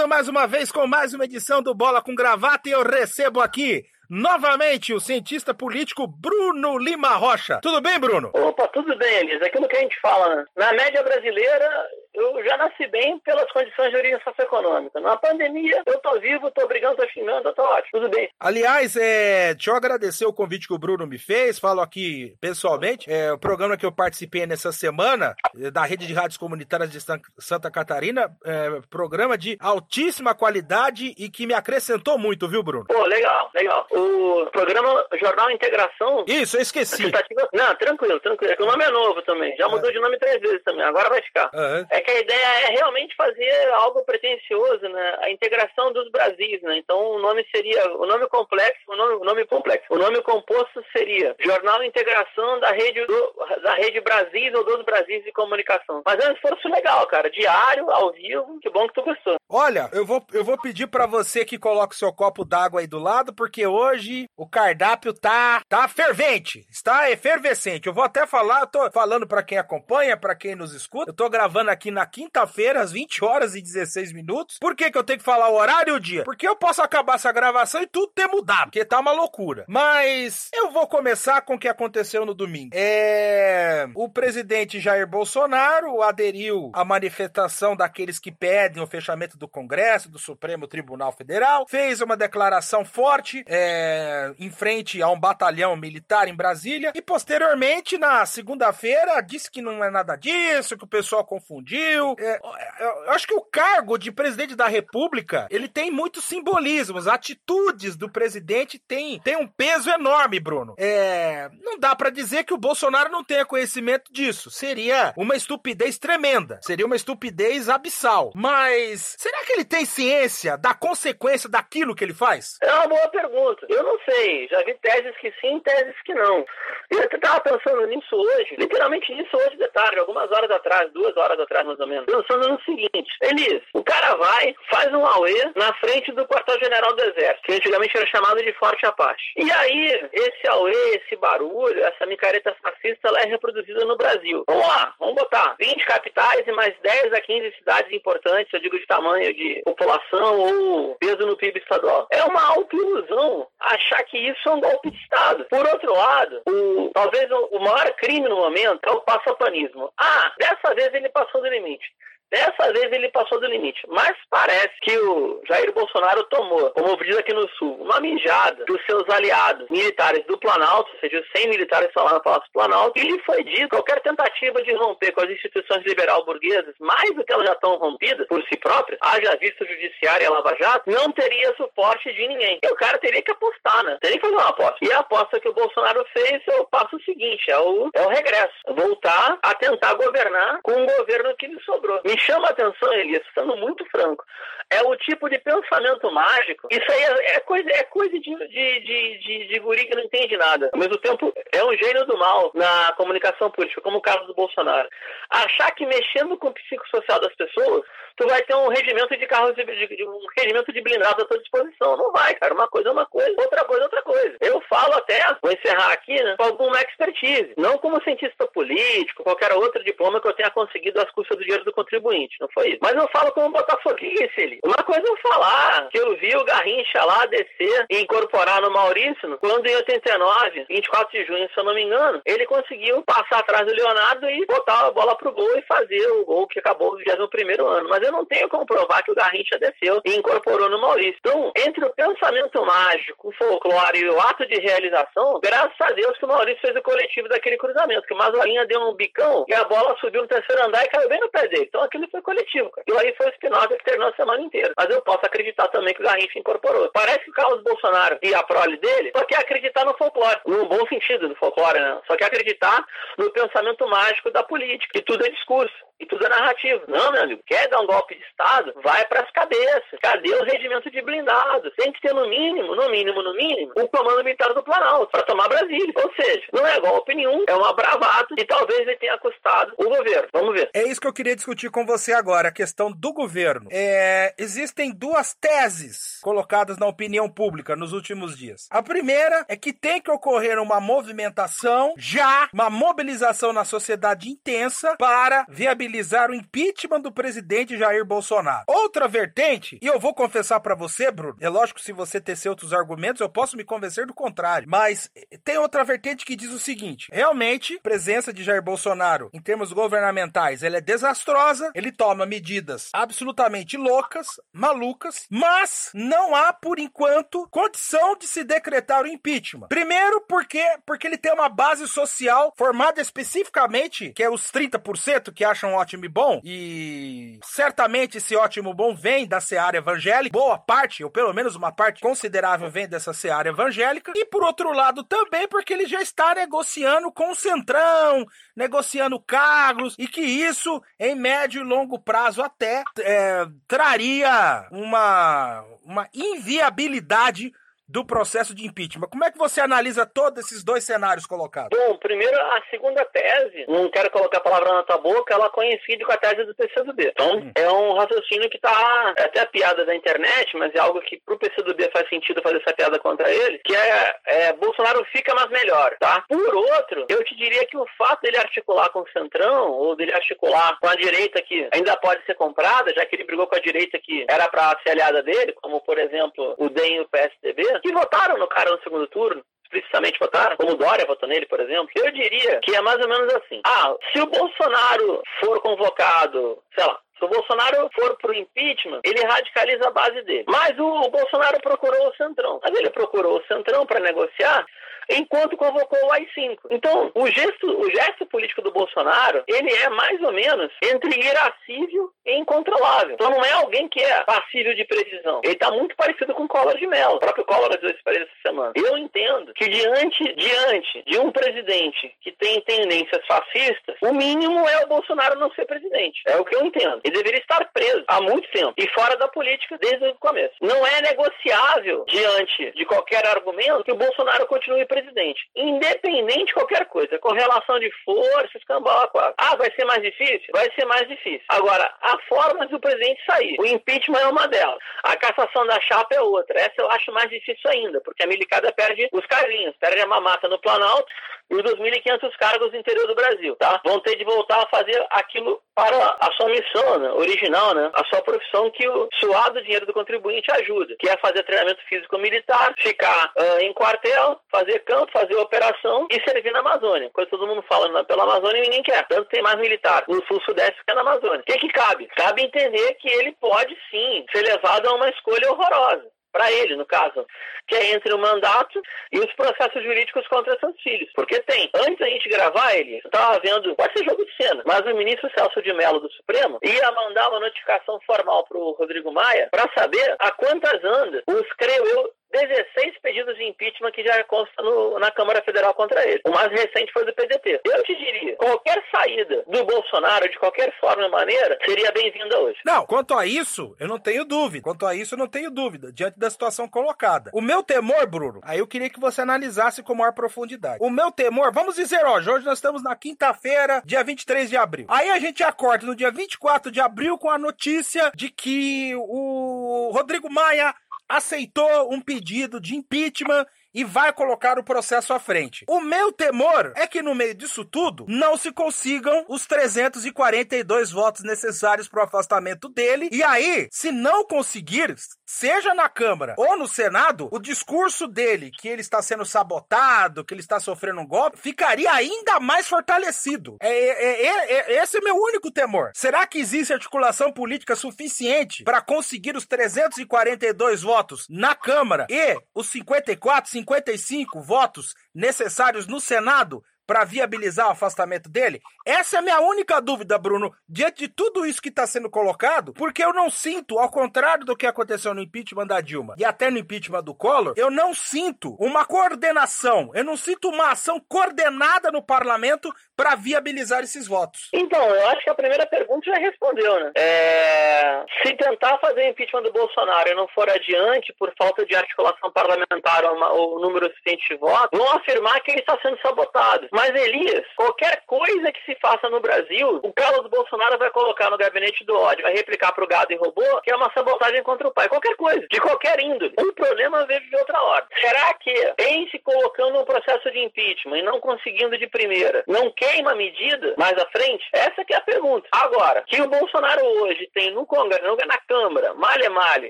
[0.00, 3.38] Chegando mais uma vez com mais uma edição do Bola com Gravata e eu recebo
[3.38, 7.60] aqui novamente o cientista político Bruno Lima Rocha.
[7.60, 8.30] Tudo bem, Bruno?
[8.32, 9.44] Opa, tudo bem, Elisa.
[9.44, 10.44] Aquilo que a gente fala, né?
[10.56, 11.68] na média brasileira,
[12.14, 15.00] eu já nasci bem pelas condições de origem socioeconômica.
[15.00, 18.28] Na pandemia, eu tô vivo, tô brigando, tô xingando, tô ótimo, tudo bem.
[18.38, 23.10] Aliás, é, deixa eu agradecer o convite que o Bruno me fez, falo aqui pessoalmente,
[23.10, 26.98] é, o programa que eu participei nessa semana, é, da Rede de Rádios Comunitárias de
[27.38, 32.86] Santa Catarina, é, programa de altíssima qualidade e que me acrescentou muito, viu, Bruno?
[32.86, 36.24] Pô, legal, legal o programa Jornal Integração.
[36.26, 37.10] Isso, eu esqueci.
[37.52, 38.52] Não, tranquilo, tranquilo.
[38.52, 39.54] É que o nome é novo também.
[39.56, 39.92] Já mudou é.
[39.92, 40.82] de nome três vezes também.
[40.82, 41.50] Agora vai ficar.
[41.52, 41.86] Uhum.
[41.90, 45.18] É que a ideia é realmente fazer algo pretensioso, né?
[45.20, 46.78] A integração dos Brasis, né?
[46.78, 47.92] Então o nome seria.
[47.96, 49.86] O nome complexo, o nome, o nome complexo.
[49.90, 55.24] O nome composto seria Jornal Integração da Rede, do, da Rede Brasis ou dos Brasis
[55.24, 56.02] de Comunicação.
[56.04, 57.30] Mas é um esforço legal, cara.
[57.30, 58.58] Diário, ao vivo.
[58.60, 59.36] Que bom que tu gostou.
[59.48, 62.98] Olha, eu vou, eu vou pedir para você que coloque seu copo d'água aí do
[62.98, 67.86] lado, porque hoje hoje o cardápio tá tá fervente, está efervescente.
[67.86, 71.10] Eu vou até falar, eu tô falando para quem acompanha, para quem nos escuta.
[71.10, 74.58] Eu tô gravando aqui na quinta-feira às 20 horas e 16 minutos.
[74.58, 76.24] Por que que eu tenho que falar o horário e o dia?
[76.24, 79.64] Porque eu posso acabar essa gravação e tudo ter mudado, porque tá uma loucura.
[79.68, 82.70] Mas eu vou começar com o que aconteceu no domingo.
[82.74, 90.10] É, o presidente Jair Bolsonaro aderiu à manifestação daqueles que pedem o fechamento do Congresso,
[90.10, 96.28] do Supremo Tribunal Federal, fez uma declaração forte, é, em frente a um batalhão militar
[96.28, 101.24] em Brasília e posteriormente na segunda-feira disse que não é nada disso, que o pessoal
[101.24, 101.79] confundiu.
[102.18, 102.40] É,
[102.80, 108.10] eu acho que o cargo de presidente da República ele tem muitos simbolismos, atitudes do
[108.10, 110.74] presidente tem, tem um peso enorme, Bruno.
[110.78, 114.50] É, não dá para dizer que o Bolsonaro não tenha conhecimento disso.
[114.50, 118.32] Seria uma estupidez tremenda, seria uma estupidez abissal.
[118.34, 122.58] Mas será que ele tem ciência da consequência daquilo que ele faz?
[122.62, 123.66] É uma boa pergunta.
[123.68, 124.48] Eu não sei.
[124.48, 126.44] Já vi teses que sim, teses que não.
[126.90, 131.38] Eu estava pensando nisso hoje, literalmente nisso hoje de tarde, algumas horas atrás, duas horas
[131.38, 132.06] atrás mais ou menos.
[132.06, 137.02] Pensando no seguinte: Elis, o cara vai, faz um AUE na frente do quartel-general do
[137.02, 139.32] Exército, que antigamente era chamado de Forte Apache.
[139.36, 144.44] E aí, esse AUE, esse barulho, essa micareta fascista, ela é reproduzida no Brasil.
[144.48, 148.78] Vamos lá, vamos botar 20 capitais e mais 10 a 15 cidades importantes, eu digo
[148.78, 152.06] de tamanho de população ou peso no PIB estadual.
[152.10, 155.44] É uma auto-ilusão achar que isso é um golpe de Estado.
[155.44, 159.92] Por outro lado, o, talvez o, maior crime no momento é o passapanismo.
[159.98, 161.59] Ah, dessa vez ele passou do limite.
[161.60, 161.84] image.
[162.30, 163.80] Dessa vez ele passou do limite.
[163.88, 168.80] Mas parece que o Jair Bolsonaro tomou, como diz aqui no Sul, uma mijada dos
[168.86, 173.02] seus aliados militares do Planalto, ou seja, 100 militares estão lá no Palácio Planalto, e
[173.02, 177.46] lhe foi dito qualquer tentativa de romper com as instituições liberal-burguesas, mais do que elas
[177.46, 181.10] já estão rompidas por si próprias, haja visto o Judiciário e a Lava Jato, não
[181.12, 182.58] teria suporte de ninguém.
[182.62, 183.98] E o cara teria que apostar, né?
[184.00, 184.78] Teria que fazer uma aposta.
[184.82, 188.08] E a aposta que o Bolsonaro fez é o passo seguinte, é o, é o
[188.08, 188.54] regresso.
[188.68, 192.00] Voltar a tentar governar com um governo que lhe sobrou.
[192.04, 194.24] Me chama a atenção, Elias, sendo muito franco,
[194.70, 196.68] é o tipo de pensamento mágico.
[196.70, 200.04] Isso aí é, é coisa, é coisa de, de, de, de, de guri que não
[200.04, 200.70] entende nada.
[200.72, 204.34] Ao mesmo tempo, é um gênio do mal na comunicação política, como o caso do
[204.34, 204.88] Bolsonaro.
[205.30, 207.82] Achar que mexendo com o psicossocial das pessoas,
[208.16, 211.38] tu vai ter um regimento de carros, de, de, um regimento de blindados à tua
[211.38, 211.96] disposição.
[211.96, 212.54] Não vai, cara.
[212.54, 214.36] Uma coisa é uma coisa, outra coisa é outra coisa.
[214.40, 217.54] Eu falo até, vou encerrar aqui, né, com alguma expertise.
[217.56, 221.64] Não como cientista político, qualquer outro diploma que eu tenha conseguido às custas do dinheiro
[221.64, 222.09] do contribuinte.
[222.40, 222.78] Não foi isso.
[222.82, 224.60] Mas eu falo como botafoguense, ele.
[224.64, 228.70] Uma coisa é eu falar que eu vi o Garrincha lá descer e incorporar no
[228.70, 233.40] Maurício, quando em 89, 24 de junho, se eu não me engano, ele conseguiu passar
[233.40, 236.98] atrás do Leonardo e botar a bola pro gol e fazer o gol que acabou
[237.18, 237.88] no primeiro ano.
[237.88, 241.16] Mas eu não tenho como provar que o Garrincha desceu e incorporou no Maurício.
[241.20, 246.16] Então, entre o pensamento mágico, o folclore e o ato de realização, graças a Deus
[246.18, 249.54] que o Maurício fez o coletivo daquele cruzamento, que o Mazolinha deu um bicão e
[249.54, 251.66] a bola subiu no terceiro andar e caiu bem no pé dele.
[251.68, 252.70] Então aquilo foi coletivo.
[252.86, 254.72] E aí foi o spin-off que terminou a semana inteira.
[254.76, 256.90] Mas eu posso acreditar também que o Garrincha incorporou.
[256.92, 260.66] Parece que o Carlos Bolsonaro e a prole dele só quer acreditar no folclore, no
[260.66, 262.00] bom sentido do folclore, né?
[262.06, 262.84] Só quer acreditar
[263.18, 265.90] no pensamento mágico da política, que tudo é discurso.
[266.00, 266.82] E tudo é narrativo.
[266.88, 268.72] Não, meu amigo, quer dar um golpe de Estado?
[268.82, 270.00] Vai para as cabeças.
[270.00, 271.74] Cadê o regimento de blindados?
[271.76, 275.24] Tem que ter no mínimo, no mínimo, no mínimo, o comando militar do Planalto para
[275.24, 275.92] tomar Brasília.
[275.94, 279.84] Ou seja, não é golpe nenhum, é uma bravata e talvez ele tenha custado o
[279.84, 280.28] governo.
[280.32, 280.70] Vamos ver.
[280.72, 283.68] É isso que eu queria discutir com você agora, a questão do governo.
[283.68, 288.68] É, existem duas teses colocadas na opinião pública nos últimos dias.
[288.70, 294.94] A primeira é que tem que ocorrer uma movimentação já, uma mobilização na sociedade intensa
[294.98, 298.64] para viabilizar o impeachment do presidente Jair Bolsonaro.
[298.68, 302.72] Outra vertente, e eu vou confessar para você, Bruno, é lógico se você tecer outros
[302.72, 305.10] argumentos, eu posso me convencer do contrário, mas
[305.42, 309.72] tem outra vertente que diz o seguinte: realmente, a presença de Jair Bolsonaro em termos
[309.72, 317.48] governamentais, ela é desastrosa, ele toma medidas absolutamente loucas, malucas, mas não há por enquanto
[317.50, 319.68] condição de se decretar o impeachment.
[319.68, 325.44] Primeiro porque porque ele tem uma base social formada especificamente, que é os 30% que
[325.44, 331.04] acham ótimo e bom, e certamente esse ótimo bom vem da seara evangélica, boa parte,
[331.04, 335.48] ou pelo menos uma parte considerável vem dessa seara evangélica, e por outro lado também
[335.48, 341.59] porque ele já está negociando com o Centrão, negociando cargos, e que isso, em médio
[341.60, 347.52] e longo prazo até, é, traria uma, uma inviabilidade
[347.90, 349.08] do processo de impeachment.
[349.08, 351.76] Como é que você analisa todos esses dois cenários colocados?
[351.76, 356.04] Bom, primeiro, a segunda tese, não quero colocar a palavra na tua boca, ela coincide
[356.04, 357.08] com a tese do PCdoB.
[357.08, 357.52] Então, hum.
[357.56, 361.20] é um raciocínio que está é até a piada da internet, mas é algo que
[361.26, 365.50] pro PCdoB faz sentido fazer essa piada contra ele, que é, é Bolsonaro fica, mas
[365.50, 366.24] melhor, tá?
[366.28, 370.12] Por outro, eu te diria que o fato dele articular com o Centrão, ou dele
[370.12, 373.60] articular com a direita que ainda pode ser comprada, já que ele brigou com a
[373.60, 377.79] direita que era para ser aliada dele, como, por exemplo, o DEM e o PSDB,
[377.80, 381.88] que votaram no cara no segundo turno explicitamente votaram, como Dória votou nele, por exemplo,
[381.94, 383.60] eu diria que é mais ou menos assim.
[383.64, 389.24] Ah, se o Bolsonaro for convocado, sei lá, se o Bolsonaro for pro impeachment, ele
[389.24, 390.44] radicaliza a base dele.
[390.48, 392.58] Mas o Bolsonaro procurou o Centrão.
[392.62, 394.66] Mas ele procurou o Centrão para negociar
[395.10, 396.58] enquanto convocou o AI-5.
[396.70, 402.10] Então, o gesto, o gesto político do Bolsonaro, ele é mais ou menos entre irascível
[402.24, 403.14] e incontrolável.
[403.14, 405.40] Então, não é alguém que é passível de previsão.
[405.44, 407.16] Ele está muito parecido com o Collor de Mello.
[407.16, 408.72] O próprio Collor às vezes parece essa semana.
[408.76, 414.84] Eu entendo que diante, diante de um presidente que tem tendências fascistas, o mínimo é
[414.84, 416.22] o Bolsonaro não ser presidente.
[416.26, 417.00] É o que eu entendo.
[417.04, 420.54] Ele deveria estar preso há muito tempo e fora da política desde o começo.
[420.60, 426.54] Não é negociável diante de qualquer argumento que o Bolsonaro continue presidente presidente, independente de
[426.54, 429.34] qualquer coisa, com relação de forças, cambala, quase.
[429.38, 430.48] Ah, vai ser mais difícil?
[430.52, 431.44] Vai ser mais difícil.
[431.48, 434.78] Agora, a forma de o presidente sair, o impeachment é uma delas.
[435.04, 436.60] A cassação da chapa é outra.
[436.60, 440.48] Essa eu acho mais difícil ainda, porque a milicada perde os carlinhos, perde a mamata
[440.48, 441.12] no Planalto
[441.50, 443.80] e os 2.500 cargos no interior do Brasil, tá?
[443.84, 447.10] Vão ter de voltar a fazer aquilo para a sua missão né?
[447.12, 447.90] original, né?
[447.94, 452.72] A sua profissão que o suado dinheiro do contribuinte ajuda, que é fazer treinamento físico-militar,
[452.78, 457.10] ficar uh, em quartel, fazer campo, fazer operação e servir na Amazônia.
[457.10, 458.02] Coisa todo mundo fala né?
[458.04, 459.06] pela Amazônia e ninguém quer.
[459.06, 461.40] Tanto tem mais militar no sul-sudeste que na Amazônia.
[461.40, 462.06] O que, que cabe?
[462.16, 466.86] Cabe entender que ele pode sim ser levado a uma escolha horrorosa para ele, no
[466.86, 467.26] caso,
[467.66, 468.80] que é entre o mandato
[469.12, 471.10] e os processos jurídicos contra seus filhos.
[471.14, 474.62] Porque tem, antes da gente gravar ele, eu estava vendo, pode ser jogo de cena,
[474.64, 478.72] mas o ministro Celso de Mello do Supremo ia mandar uma notificação formal para o
[478.72, 484.04] Rodrigo Maia para saber a quantas andas os, creio eu, 16 pedidos de impeachment que
[484.04, 486.20] já consta no, na Câmara Federal contra ele.
[486.26, 487.60] O mais recente foi do PDT.
[487.64, 492.58] Eu te diria, qualquer saída do Bolsonaro, de qualquer forma e maneira, seria bem-vinda hoje.
[492.64, 494.62] Não, quanto a isso, eu não tenho dúvida.
[494.62, 497.30] Quanto a isso, eu não tenho dúvida, diante da situação colocada.
[497.34, 500.78] O meu temor, Bruno, aí eu queria que você analisasse com maior profundidade.
[500.80, 504.86] O meu temor, vamos dizer, ó, hoje nós estamos na quinta-feira, dia 23 de abril.
[504.88, 509.90] Aí a gente acorda no dia 24 de abril com a notícia de que o
[509.92, 510.74] Rodrigo Maia
[511.10, 515.64] aceitou um pedido de impeachment e vai colocar o processo à frente.
[515.68, 521.22] O meu temor é que no meio disso tudo não se consigam os 342 votos
[521.22, 523.08] necessários para o afastamento dele.
[523.12, 524.94] E aí, se não conseguir,
[525.26, 530.34] seja na Câmara ou no Senado, o discurso dele que ele está sendo sabotado, que
[530.34, 533.56] ele está sofrendo um golpe, ficaria ainda mais fortalecido.
[533.60, 535.90] É, é, é, é esse é meu único temor.
[535.94, 542.68] Será que existe articulação política suficiente para conseguir os 342 votos na Câmara e os
[542.68, 548.60] 54, 55 votos necessários no Senado para viabilizar o afastamento dele?
[548.84, 552.72] Essa é a minha única dúvida, Bruno, diante de tudo isso que está sendo colocado,
[552.72, 556.50] porque eu não sinto, ao contrário do que aconteceu no impeachment da Dilma e até
[556.50, 561.92] no impeachment do Collor, eu não sinto uma coordenação, eu não sinto uma ação coordenada
[561.92, 564.48] no parlamento para viabilizar esses votos.
[564.52, 566.90] Então, eu acho que a primeira pergunta já respondeu, né?
[566.96, 568.04] É...
[568.22, 573.04] Se tentar fazer impeachment do Bolsonaro e não for adiante por falta de articulação parlamentar
[573.04, 576.79] ou, uma, ou número suficiente de votos, vão afirmar que ele está sendo sabotado Mas,
[576.88, 581.84] Elias, qualquer coisa que se faça no Brasil, o Carlos Bolsonaro vai colocar no gabinete
[581.84, 584.88] do ódio, vai replicar pro gado e robô, que é uma sabotagem contra o pai.
[584.88, 586.34] Qualquer coisa, de qualquer índole.
[586.38, 587.86] O problema veio de outra hora.
[588.00, 592.70] Será que, em se colocando um processo de impeachment e não conseguindo de primeira, não
[592.70, 594.44] queima a medida mais à frente?
[594.52, 595.48] Essa que é a pergunta.
[595.52, 599.68] Agora, que o Bolsonaro hoje tem no Congresso, na Câmara, malha malha,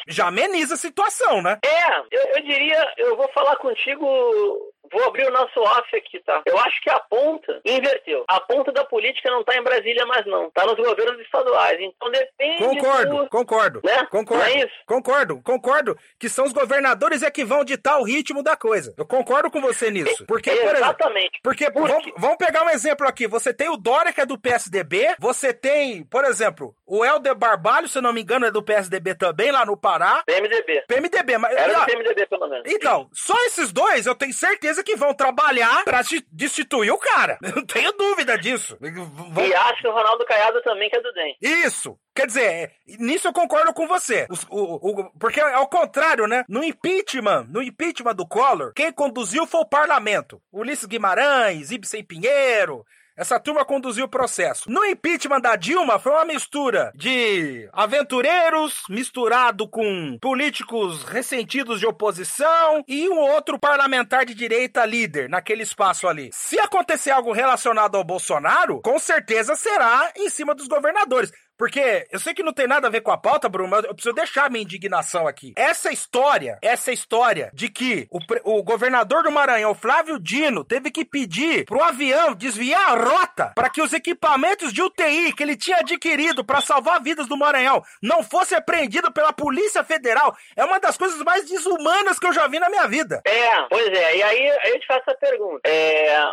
[0.08, 1.58] já ameniza a situação, né?
[1.64, 6.40] É, eu, eu diria, eu vou falar contigo Vou abrir o nosso off aqui, tá?
[6.46, 8.24] Eu acho que a ponta inverteu.
[8.28, 10.48] A ponta da política não tá em Brasília mais, não.
[10.50, 11.80] Tá nos governos estaduais.
[11.80, 12.58] Então depende.
[12.58, 13.28] Concordo, do...
[13.28, 13.80] concordo.
[13.84, 14.06] Né?
[14.08, 14.44] Concordo.
[14.44, 14.74] Não é isso?
[14.86, 15.98] Concordo, concordo.
[16.16, 18.94] Que são os governadores é que vão ditar o ritmo da coisa.
[18.96, 20.24] Eu concordo com você nisso.
[20.26, 21.24] Porque, é, por Exatamente.
[21.24, 21.92] Exemplo, porque, porque...
[21.92, 23.26] Vamos, vamos, pegar um exemplo aqui.
[23.26, 25.16] Você tem o Dória, que é do PSDB.
[25.18, 29.14] Você tem, por exemplo, o Helder Barbalho, se eu não me engano, é do PSDB
[29.14, 30.22] também, lá no Pará.
[30.26, 30.84] PMDB.
[30.86, 31.56] PMDB, mas.
[31.56, 32.64] Era do PMDB, pelo menos.
[32.66, 36.00] Então, só esses dois eu tenho certeza que vão trabalhar pra
[36.30, 37.38] destituir o cara.
[37.54, 38.76] Não tenho dúvida disso.
[38.80, 39.46] Vão...
[39.46, 41.36] E acho que o Ronaldo Caiado também, que é do DEM.
[41.40, 41.98] Isso.
[42.14, 44.26] Quer dizer, nisso eu concordo com você.
[44.48, 46.44] O, o, o, porque é ao contrário, né?
[46.48, 50.40] No impeachment, no impeachment do Collor, quem conduziu foi o parlamento.
[50.52, 52.84] Ulisses Guimarães, Ibsen Pinheiro,
[53.16, 54.70] essa turma conduziu o processo.
[54.70, 62.84] No impeachment da Dilma foi uma mistura de aventureiros misturado com políticos ressentidos de oposição
[62.88, 66.30] e um outro parlamentar de direita líder naquele espaço ali.
[66.32, 71.32] Se acontecer algo relacionado ao Bolsonaro, com certeza será em cima dos governadores.
[71.56, 73.94] Porque eu sei que não tem nada a ver com a pauta, Bruno, mas eu
[73.94, 75.52] preciso deixar minha indignação aqui.
[75.56, 81.04] Essa história, essa história de que o, o governador do Maranhão, Flávio Dino, teve que
[81.04, 85.78] pedir pro avião desviar a rota para que os equipamentos de UTI que ele tinha
[85.78, 90.96] adquirido para salvar vidas do Maranhão não fosse apreendido pela Polícia Federal, é uma das
[90.96, 93.22] coisas mais desumanas que eu já vi na minha vida.
[93.24, 94.16] É, pois é.
[94.16, 95.60] E aí a gente faz essa pergunta.
[95.68, 96.24] É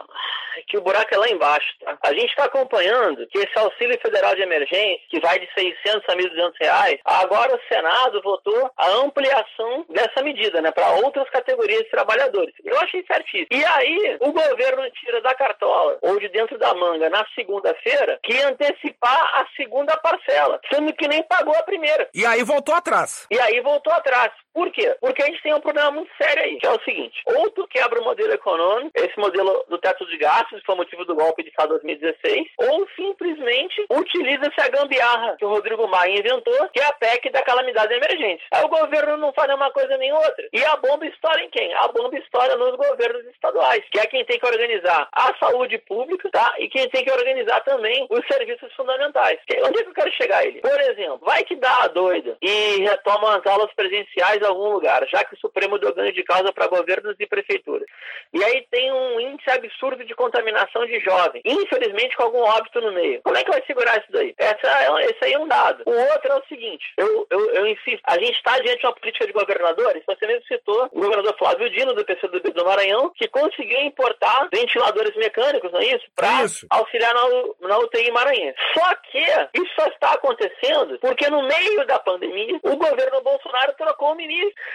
[0.68, 1.98] que o buraco é lá embaixo, tá?
[2.02, 6.16] A gente está acompanhando que esse auxílio federal de emergência que vai de 600 a
[6.16, 11.92] 1.200 reais, agora o Senado votou a ampliação dessa medida, né, para outras categorias de
[11.92, 12.56] trabalhadores.
[12.64, 13.48] Eu achei certíssimo.
[13.52, 18.42] E aí, o governo tira da cartola, ou de dentro da manga, na segunda-feira, que
[18.42, 22.10] antecipar a segunda parcela, sendo que nem pagou a primeira.
[22.14, 23.28] E aí voltou atrás.
[23.30, 24.32] E aí voltou atrás.
[24.54, 24.96] Por quê?
[25.00, 27.68] Porque a gente tem um problema muito sério aí, que é o seguinte: ou tu
[27.68, 31.44] quebra o modelo econômico, esse modelo do teto de gastos, que foi motivo do golpe
[31.44, 36.94] de 2016, ou simplesmente utiliza-se a gambiarra que o Rodrigo Maia inventou, que é a
[36.94, 38.44] PEC da calamidade emergente.
[38.52, 40.48] Aí o governo não faz nenhuma coisa nem outra.
[40.52, 41.74] E a bomba estoura em quem?
[41.76, 46.30] A bomba estoura nos governos estaduais, que é quem tem que organizar a saúde pública,
[46.32, 46.54] tá?
[46.58, 49.40] E quem tem que organizar também os serviços fundamentais.
[49.66, 50.62] Onde é que eu quero chegar ele?
[50.62, 55.06] Por exemplo, vai que dá a doida e retoma as aulas presenciais em algum lugar,
[55.08, 57.88] já que o Supremo deu ganho de causa para governos e prefeituras.
[58.34, 62.92] E aí tem um índice absurdo de contaminação de jovens, infelizmente com algum óbito no
[62.92, 63.22] meio.
[63.24, 64.34] Como é que vai segurar isso daí?
[64.38, 65.84] Essa é, esse aí é um dado.
[65.86, 68.96] O outro é o seguinte, eu, eu, eu insisto, a gente está diante de uma
[68.96, 73.28] política de governadores, você mesmo citou o governador Flávio Dino, do PCdoB do Maranhão, que
[73.28, 76.06] conseguiu importar ventiladores mecânicos, não é isso?
[76.16, 78.58] Para auxiliar na, na UTI maranhense.
[78.74, 79.20] Só que
[79.54, 84.31] isso só está acontecendo porque no meio da pandemia, o governo Bolsonaro trocou o ministro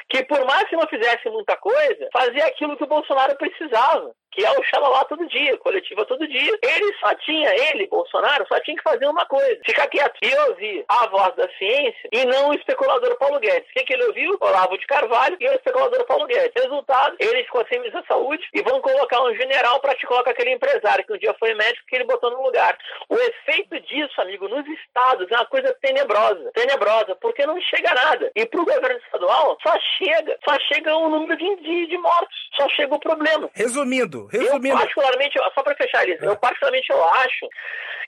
[0.08, 4.44] que por mais que não fizesse muita coisa, fazia aquilo que o Bolsonaro precisava que
[4.44, 6.58] é o xalala todo dia, coletiva todo dia.
[6.62, 10.84] Ele só tinha, ele, Bolsonaro, só tinha que fazer uma coisa: ficar quieto e ouvir
[10.86, 13.70] a voz da ciência e não o especulador Paulo Guedes.
[13.72, 14.36] Quem que ele ouviu?
[14.38, 16.52] Olavo de Carvalho e o especulador Paulo Guedes.
[16.54, 20.32] Resultado, ele ficou sem ministro da saúde e vão colocar um general para te colocar
[20.32, 22.76] aquele empresário que um dia foi médico que ele botou no lugar.
[23.08, 26.50] O efeito disso, amigo, nos estados é uma coisa tenebrosa.
[26.52, 28.30] Tenebrosa, porque não chega nada.
[28.36, 32.68] E pro governo estadual, só chega, só chega o número de, de, de mortos, só
[32.68, 33.48] chega o problema.
[33.54, 34.74] Resumindo, resumindo.
[34.74, 36.28] Eu particularmente, só para fechar isso, é.
[36.28, 37.48] eu particularmente eu acho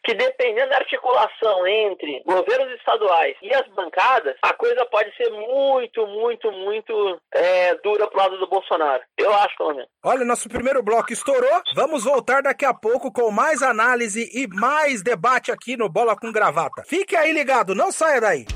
[0.04, 6.06] que dependendo da articulação entre governos estaduais e as bancadas, a coisa pode ser muito,
[6.06, 9.02] muito, muito é, dura pro lado do Bolsonaro.
[9.16, 9.88] Eu acho, pelo menos.
[10.04, 11.62] Olha, nosso primeiro bloco estourou.
[11.74, 16.32] Vamos voltar daqui a pouco com mais análise e mais debate aqui no Bola com
[16.32, 16.82] Gravata.
[16.86, 18.46] Fique aí ligado, não saia daí.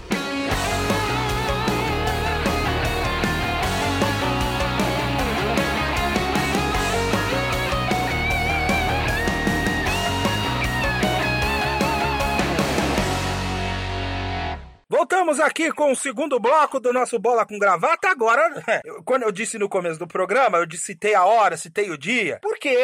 [14.93, 18.11] Voltamos aqui com o segundo bloco do nosso Bola com Gravata.
[18.11, 18.63] Agora,
[19.07, 22.77] quando eu disse no começo do programa, eu citei a hora, citei o dia, porque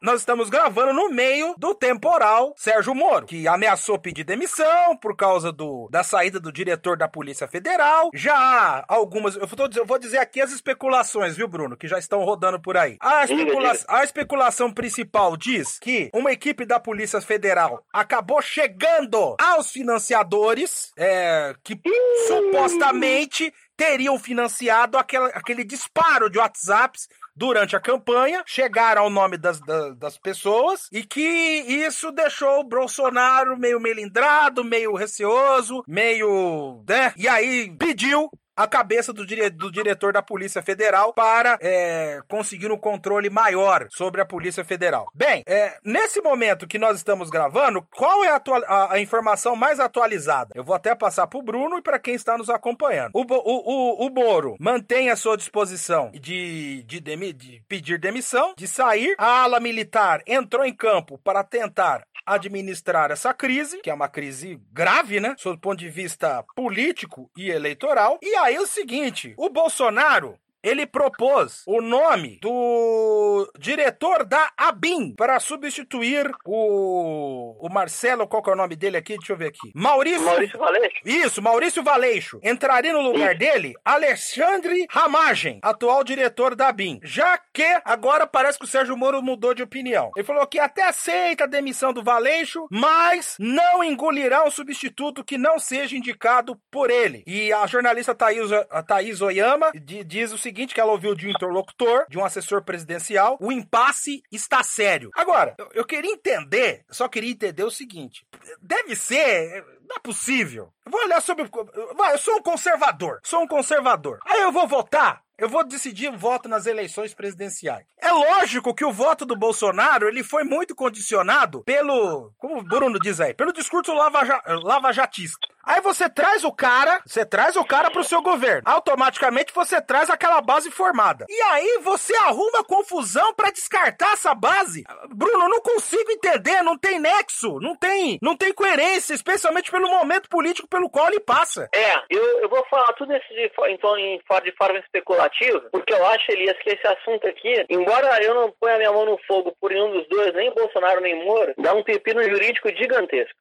[0.00, 5.50] nós estamos gravando no meio do temporal Sérgio Moro, que ameaçou pedir demissão por causa
[5.50, 8.10] do, da saída do diretor da Polícia Federal.
[8.14, 11.88] Já há algumas, eu vou, dizer, eu vou dizer aqui as especulações, viu, Bruno, que
[11.88, 12.98] já estão rodando por aí.
[13.00, 19.72] A, especula a especulação principal diz que uma equipe da Polícia Federal acabou chegando aos
[19.72, 21.80] financiadores, é, que
[22.26, 29.60] supostamente teriam financiado aquela, aquele disparo de WhatsApps durante a campanha, chegaram ao nome das,
[29.60, 36.82] das, das, pessoas e que isso deixou o Bolsonaro meio melindrado, meio receoso, meio.
[36.88, 37.14] né?
[37.16, 38.28] E aí pediu
[38.58, 43.86] a cabeça do, dire do diretor da Polícia Federal para é, conseguir um controle maior
[43.88, 45.08] sobre a Polícia Federal.
[45.14, 49.78] Bem, é, nesse momento que nós estamos gravando, qual é a, a, a informação mais
[49.78, 50.50] atualizada?
[50.56, 53.12] Eu vou até passar para o Bruno e para quem está nos acompanhando.
[53.14, 58.54] O, o, o, o Moro mantém a sua disposição de, de, demi, de pedir demissão,
[58.56, 59.14] de sair.
[59.18, 62.02] A ala militar entrou em campo para tentar
[62.34, 65.34] administrar essa crise, que é uma crise grave, né?
[65.38, 68.18] Sob o ponto de vista político e eleitoral.
[68.22, 75.14] E aí é o seguinte: o Bolsonaro ele propôs o nome do diretor da ABIN
[75.14, 79.16] para substituir o, o Marcelo, qual que é o nome dele aqui?
[79.16, 79.70] Deixa eu ver aqui.
[79.74, 80.24] Maurício.
[80.24, 80.96] Maurício Valeixo?
[81.04, 82.40] Isso, Maurício Valeixo.
[82.42, 83.38] Entraria no lugar Isso.
[83.38, 87.00] dele Alexandre Ramagem, atual diretor da ABIN.
[87.02, 90.10] Já que agora parece que o Sérgio Moro mudou de opinião.
[90.16, 95.38] Ele falou que até aceita a demissão do Valeixo, mas não engolirá um substituto que
[95.38, 97.22] não seja indicado por ele.
[97.26, 101.30] E a jornalista Thaís, a Thaís Oyama diz o seguinte, que ela ouviu de um
[101.30, 105.10] interlocutor, de um assessor presidencial, o impasse está sério.
[105.14, 108.26] Agora, eu, eu queria entender, só queria entender o seguinte,
[108.60, 110.72] deve ser, não é possível.
[110.86, 111.48] Vou olhar sobre,
[111.96, 114.18] vai, eu sou um conservador, sou um conservador.
[114.24, 117.86] Aí eu vou votar eu vou decidir o voto nas eleições presidenciais.
[118.00, 122.98] É lógico que o voto do Bolsonaro ele foi muito condicionado pelo, como o Bruno
[122.98, 125.46] diz aí, pelo discurso lava, lava-jatista.
[125.68, 128.62] Aí você traz o cara, você traz o cara pro seu governo.
[128.64, 131.26] Automaticamente você traz aquela base formada.
[131.28, 134.84] E aí você arruma confusão para descartar essa base.
[135.10, 139.90] Bruno, eu não consigo entender, não tem nexo, não tem, não tem coerência, especialmente pelo
[139.90, 141.68] momento político pelo qual ele passa.
[141.74, 143.94] É, eu, eu vou falar tudo isso de, então,
[144.42, 145.27] de forma especulativa,
[145.70, 149.18] porque eu acho, Elias, que esse assunto aqui, embora eu não ponha minha mão no
[149.26, 153.38] fogo por nenhum dos dois, nem Bolsonaro nem Moro, dá um pepino jurídico gigantesco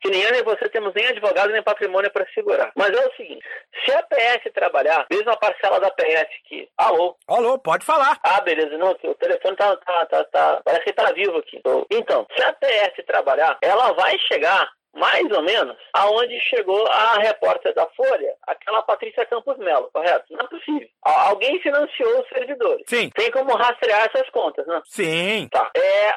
[0.00, 2.72] que nem eu nem você temos nem advogado nem patrimônio para segurar.
[2.76, 3.44] Mas é o seguinte:
[3.84, 6.68] se a PS trabalhar, mesmo a parcela da PS que.
[6.76, 7.16] Alô?
[7.26, 8.18] Alô, pode falar.
[8.22, 8.76] Ah, beleza.
[8.78, 11.60] Não, o telefone tá, tá, tá, tá parece que tá vivo aqui.
[11.90, 17.74] Então, se a PS trabalhar, ela vai chegar mais ou menos aonde chegou a repórter
[17.74, 20.24] da Folha, aquela Patrícia Campos Melo, correto?
[20.30, 20.88] Não é possível.
[21.02, 22.84] Alguém financiou os servidores.
[22.86, 23.10] Sim.
[23.10, 24.80] Tem como rastrear essas contas, né?
[24.84, 25.48] Sim.
[25.50, 25.70] Tá.
[25.76, 26.14] É,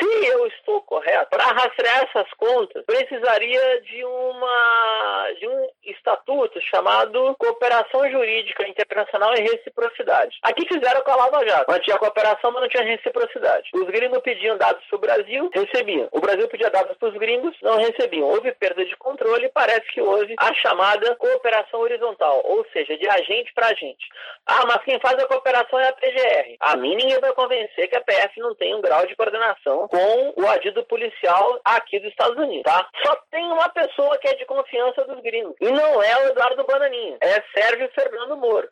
[0.00, 7.34] se eu estou correto, para rastrear essas contas, precisaria de uma de um estatuto chamado
[7.38, 10.38] Cooperação Jurídica Internacional e Reciprocidade.
[10.42, 11.70] Aqui fizeram com a Lava Jato.
[11.70, 13.70] Não tinha cooperação, mas não tinha reciprocidade.
[13.74, 16.08] Os gringos pediam dados para o Brasil, recebiam.
[16.12, 19.86] O Brasil pedia dados para os gringos, não recebiam houve perda de controle e parece
[19.92, 24.06] que houve a chamada cooperação horizontal, ou seja, de agente para agente.
[24.46, 26.56] Ah, mas quem faz a cooperação é a PGR.
[26.60, 30.34] A mim ninguém vai convencer que a PF não tem um grau de coordenação com
[30.36, 32.86] o adido policial aqui dos Estados Unidos, tá?
[33.04, 36.64] Só tem uma pessoa que é de confiança dos gringos, e não é o Eduardo
[36.64, 38.68] Bananinha, é Sérgio Fernando Moro.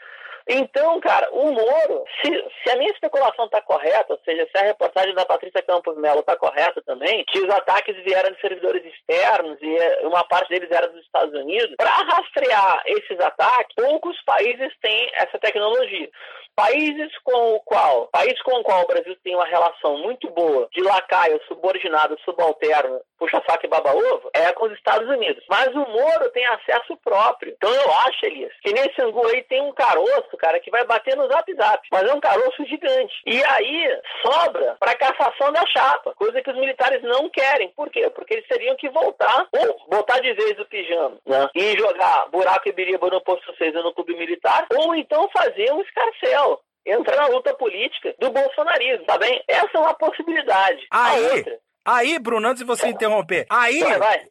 [0.50, 2.30] Então, cara, o Moro, se,
[2.62, 6.20] se a minha especulação está correta, ou seja, se a reportagem da Patrícia Campos Melo
[6.20, 10.70] está correta também, que os ataques vieram de servidores externos e eh, uma parte deles
[10.70, 16.08] era dos Estados Unidos, para rastrear esses ataques, poucos países têm essa tecnologia.
[16.56, 20.66] Países com o qual, país com o qual o Brasil tem uma relação muito boa
[20.72, 25.44] de lacaio, subordinado, subalterno, puxa-saco e baba-ovo, é com os Estados Unidos.
[25.48, 27.52] Mas o Moro tem acesso próprio.
[27.56, 31.16] Então eu acho, Elias, que nesse angu aí tem um caroço, cara, que vai bater
[31.16, 31.88] no zap zap.
[31.90, 33.14] Mas é um caroço gigante.
[33.26, 37.70] E aí sobra para cassação da chapa, coisa que os militares não querem.
[37.70, 38.08] Por quê?
[38.10, 41.48] Porque eles teriam que voltar, ou botar de vez o pijama, né?
[41.54, 45.80] E jogar buraco e biriba no posto 6 no clube militar, ou então fazer um
[45.80, 49.42] escarcel entrar na luta política do bolsonarismo, tá bem?
[49.46, 50.86] Essa é uma possibilidade.
[50.90, 54.26] Aí, a outra, Aí, Bruno, antes de você interromper, aí, vai, vai.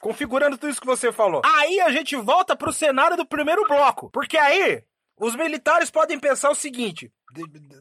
[0.00, 4.10] configurando tudo isso que você falou, aí a gente volta pro cenário do primeiro bloco.
[4.10, 4.82] Porque aí,
[5.18, 7.12] os militares podem pensar o seguinte: